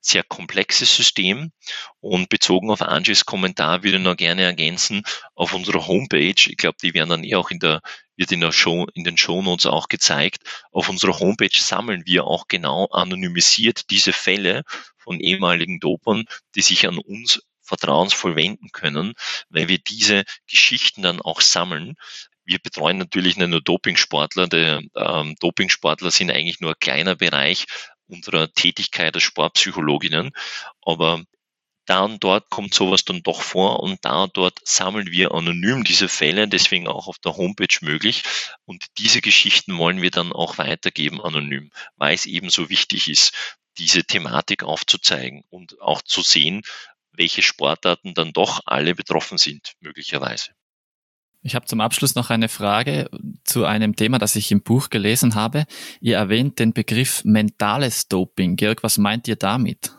[0.00, 1.52] sehr komplexes System
[2.00, 5.02] und bezogen auf Angies Kommentar würde ich noch gerne ergänzen,
[5.34, 7.80] auf unserer Homepage, ich glaube, die werden dann eh auch in der,
[8.16, 10.42] wird in der Show, in den Shownotes auch gezeigt,
[10.72, 14.62] auf unserer Homepage sammeln wir auch genau anonymisiert diese Fälle
[14.96, 16.24] von ehemaligen Dopern,
[16.54, 19.14] die sich an uns vertrauensvoll wenden können,
[19.48, 21.94] weil wir diese Geschichten dann auch sammeln.
[22.44, 24.48] Wir betreuen natürlich nicht nur Dopingsportler.
[24.48, 27.66] Die ähm, Dopingsportler sind eigentlich nur ein kleiner Bereich
[28.08, 30.32] unserer Tätigkeit als Sportpsychologinnen.
[30.82, 31.22] Aber
[31.86, 35.84] da und dort kommt sowas dann doch vor und da und dort sammeln wir anonym
[35.84, 38.24] diese Fälle, deswegen auch auf der Homepage möglich.
[38.64, 43.32] Und diese Geschichten wollen wir dann auch weitergeben anonym, weil es eben so wichtig ist,
[43.78, 46.62] diese Thematik aufzuzeigen und auch zu sehen,
[47.12, 50.50] welche Sportarten dann doch alle betroffen sind, möglicherweise.
[51.42, 53.08] Ich habe zum Abschluss noch eine Frage
[53.44, 55.64] zu einem Thema, das ich im Buch gelesen habe.
[56.00, 58.56] Ihr erwähnt den Begriff mentales Doping.
[58.56, 59.92] Georg, was meint ihr damit?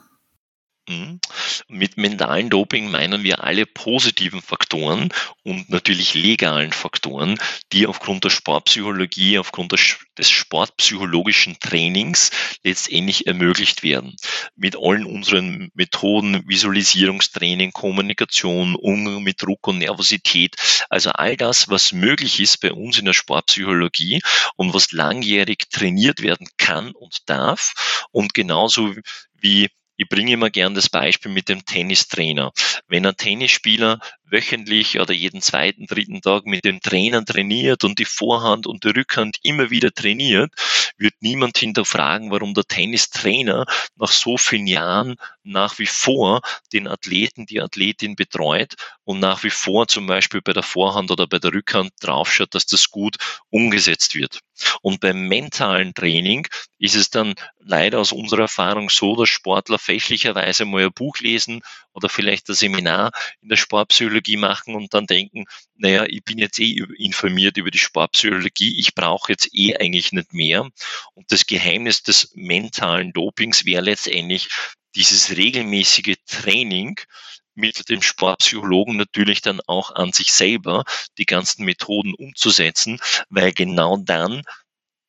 [0.90, 1.20] Mhm.
[1.68, 5.10] Mit mentalen Doping meinen wir alle positiven Faktoren
[5.44, 7.38] und natürlich legalen Faktoren,
[7.72, 12.32] die aufgrund der Sportpsychologie, aufgrund des sportpsychologischen Trainings
[12.64, 14.16] letztendlich ermöglicht werden.
[14.56, 20.56] Mit allen unseren Methoden, Visualisierungstraining, Kommunikation, Umgang mit Druck und Nervosität,
[20.90, 24.22] also all das, was möglich ist bei uns in der Sportpsychologie
[24.56, 28.96] und was langjährig trainiert werden kann und darf und genauso
[29.34, 29.70] wie
[30.02, 32.52] ich bringe immer gern das Beispiel mit dem Tennistrainer.
[32.88, 34.00] Wenn ein Tennisspieler
[34.32, 38.90] wöchentlich oder jeden zweiten, dritten Tag mit dem Trainer trainiert und die Vorhand und die
[38.90, 40.52] Rückhand immer wieder trainiert,
[40.98, 43.66] wird niemand hinterfragen, warum der Tennistrainer
[43.98, 49.50] nach so vielen Jahren nach wie vor den Athleten, die Athletin betreut und nach wie
[49.50, 53.18] vor zum Beispiel bei der Vorhand oder bei der Rückhand draufschaut, dass das gut
[53.50, 54.40] umgesetzt wird.
[54.82, 60.66] Und beim mentalen Training ist es dann leider aus unserer Erfahrung so, dass Sportler fälschlicherweise
[60.66, 61.62] mal ein Buch lesen
[61.94, 63.12] oder vielleicht ein Seminar
[63.42, 65.46] in der Sportpsychologie machen und dann denken,
[65.76, 70.34] naja, ich bin jetzt eh informiert über die Sportpsychologie, ich brauche jetzt eh eigentlich nicht
[70.34, 70.70] mehr.
[71.14, 74.50] Und das Geheimnis des mentalen Dopings wäre letztendlich
[74.96, 77.00] dieses regelmäßige Training,
[77.54, 80.84] mit dem Sportpsychologen natürlich dann auch an sich selber
[81.18, 83.00] die ganzen Methoden umzusetzen,
[83.30, 84.44] weil genau dann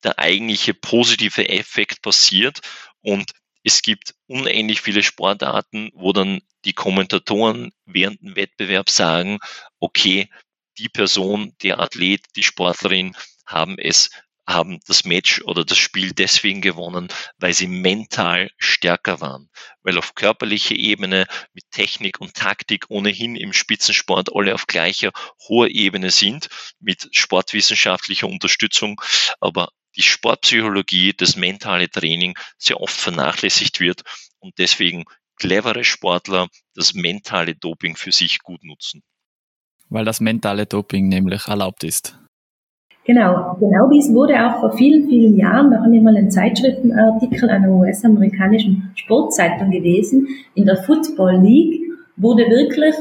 [0.03, 2.59] der eigentliche positive Effekt passiert
[3.01, 3.31] und
[3.63, 9.39] es gibt unendlich viele Sportarten, wo dann die Kommentatoren während dem Wettbewerb sagen,
[9.79, 10.29] okay,
[10.77, 14.09] die Person, der Athlet, die Sportlerin haben es
[14.47, 17.07] haben das Match oder das Spiel deswegen gewonnen,
[17.37, 19.49] weil sie mental stärker waren.
[19.83, 25.11] Weil auf körperlicher Ebene mit Technik und Taktik ohnehin im Spitzensport alle auf gleicher
[25.47, 26.49] hoher Ebene sind,
[26.79, 29.01] mit sportwissenschaftlicher Unterstützung,
[29.39, 34.03] aber die Sportpsychologie, das mentale Training sehr oft vernachlässigt wird
[34.39, 35.05] und deswegen
[35.37, 39.01] clevere Sportler das mentale Doping für sich gut nutzen.
[39.89, 42.17] Weil das mentale Doping nämlich erlaubt ist.
[43.05, 47.49] Genau, genau dies wurde auch vor vielen, vielen Jahren, da habe ich mal einen Zeitschriftenartikel
[47.49, 51.81] einer US-amerikanischen Sportzeitung gewesen, in der Football League
[52.15, 52.95] wurde wirklich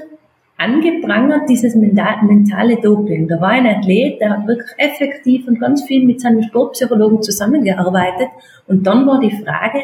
[0.63, 3.27] angeprangert, dieses mentale Doping.
[3.27, 8.29] Da war ein Athlet, der hat wirklich effektiv und ganz viel mit seinem Sportpsychologen zusammengearbeitet.
[8.67, 9.79] Und dann war die Frage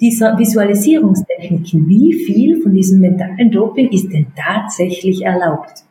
[0.00, 5.84] dieser Visualisierungstechniken, wie viel von diesem mentalen Doping ist denn tatsächlich erlaubt?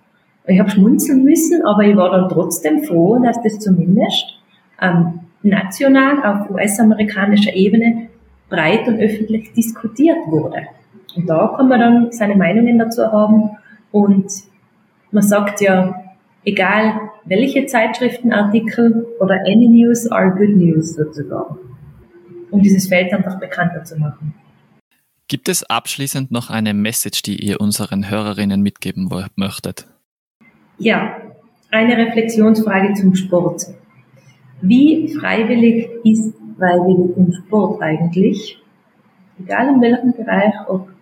[0.45, 4.25] Ich habe schmunzeln müssen, aber ich war dann trotzdem froh, dass das zumindest
[4.81, 8.09] ähm, national auf US-amerikanischer Ebene
[8.49, 10.63] breit und öffentlich diskutiert wurde.
[11.15, 13.51] Und da kann man dann seine Meinungen dazu haben
[13.93, 14.25] und
[15.11, 16.03] man sagt ja,
[16.43, 21.57] egal welche Zeitschriftenartikel oder any news are good news sozusagen,
[22.51, 24.33] um dieses Feld einfach bekannter zu machen.
[25.27, 29.87] Gibt es abschließend noch eine Message, die ihr unseren Hörerinnen mitgeben möchtet?
[30.79, 31.17] Ja,
[31.71, 33.67] eine Reflexionsfrage zum Sport.
[34.61, 38.57] Wie freiwillig ist freiwillig im Sport eigentlich?
[39.39, 40.92] Egal in welchem Bereich, ob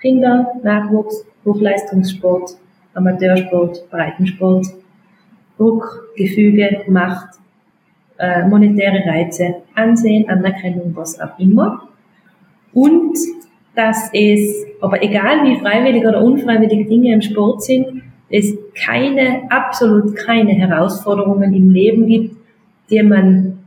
[0.00, 2.56] Kinder, Nachwuchs, Hochleistungssport,
[2.94, 4.66] Amateursport, Breitensport,
[5.56, 7.38] Druck, Gefüge, Macht,
[8.18, 11.88] äh, monetäre Reize, Ansehen, Anerkennung, was auch immer.
[12.72, 13.16] Und
[13.74, 20.16] dass es, aber egal wie freiwillig oder unfreiwillig Dinge im Sport sind, es keine, absolut
[20.16, 22.36] keine Herausforderungen im Leben gibt,
[22.90, 23.57] die man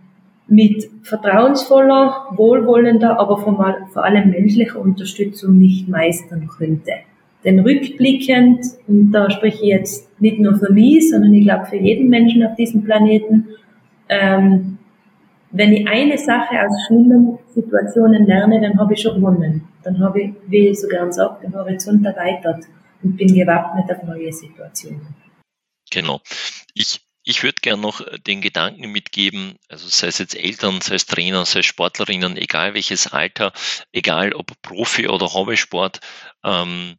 [0.52, 6.92] mit vertrauensvoller, wohlwollender, aber vor allem menschlicher Unterstützung nicht meistern könnte.
[7.46, 11.78] Denn rückblickend, und da spreche ich jetzt nicht nur für mich, sondern ich glaube für
[11.78, 13.48] jeden Menschen auf diesem Planeten,
[14.10, 14.78] ähm,
[15.52, 19.70] wenn ich eine Sache aus schlimmen Situationen lerne, dann habe ich schon gewonnen.
[19.84, 22.66] Dann habe ich, wie ich so gern sage, den Horizont erweitert
[23.02, 25.16] und bin gewappnet auf neue Situationen.
[25.90, 26.20] Genau.
[26.74, 31.06] Ich, ich würde gerne noch den Gedanken mitgeben, also sei es jetzt Eltern, sei es
[31.06, 33.54] Trainer, sei es Sportlerinnen, egal welches Alter,
[33.92, 36.00] egal ob Profi oder Hobbysport,
[36.44, 36.98] ähm,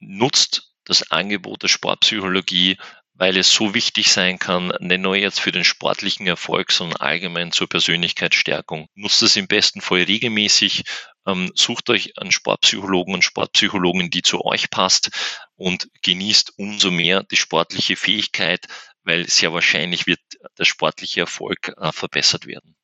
[0.00, 2.76] nutzt das Angebot der Sportpsychologie
[3.18, 7.50] weil es so wichtig sein kann, nicht nur jetzt für den sportlichen Erfolg, sondern allgemein
[7.50, 8.88] zur Persönlichkeitsstärkung.
[8.94, 10.84] Nutzt es im besten Fall regelmäßig,
[11.26, 15.10] ähm, sucht euch einen Sportpsychologen und Sportpsychologin, die zu euch passt
[15.56, 18.66] und genießt umso mehr die sportliche Fähigkeit,
[19.06, 20.20] weil sehr wahrscheinlich wird
[20.58, 22.76] der sportliche Erfolg äh, verbessert werden.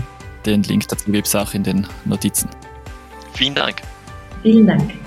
[0.45, 2.49] Den Link dazu gibt es auch in den Notizen.
[3.33, 3.81] Vielen Dank.
[4.41, 5.02] Vielen Dank.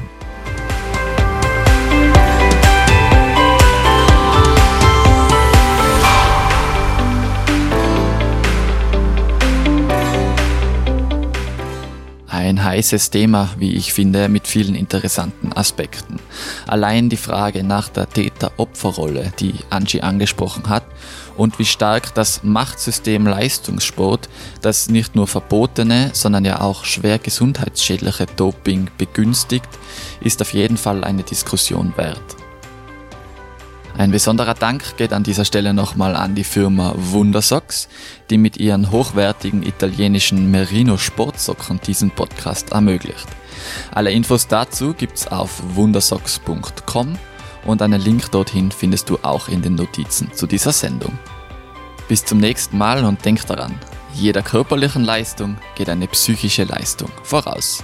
[12.77, 16.19] Heißes Thema, wie ich finde, mit vielen interessanten Aspekten.
[16.67, 20.85] Allein die Frage nach der Täter-Opfer-Rolle, die Angie angesprochen hat,
[21.39, 24.29] und wie stark das Machtsystem Leistungssport,
[24.63, 29.69] das nicht nur verbotene, sondern ja auch schwer gesundheitsschädliche Doping begünstigt,
[30.21, 32.46] ist auf jeden Fall eine Diskussion wert.
[33.99, 37.89] Ein besonderer Dank geht an dieser Stelle nochmal an die Firma Wundersocks,
[38.29, 43.27] die mit ihren hochwertigen italienischen Merino Sportsocken diesen Podcast ermöglicht.
[43.93, 47.19] Alle Infos dazu gibt's auf wundersocks.com
[47.65, 51.19] und einen Link dorthin findest du auch in den Notizen zu dieser Sendung.
[52.07, 53.81] Bis zum nächsten Mal und denk daran,
[54.13, 57.83] jeder körperlichen Leistung geht eine psychische Leistung voraus.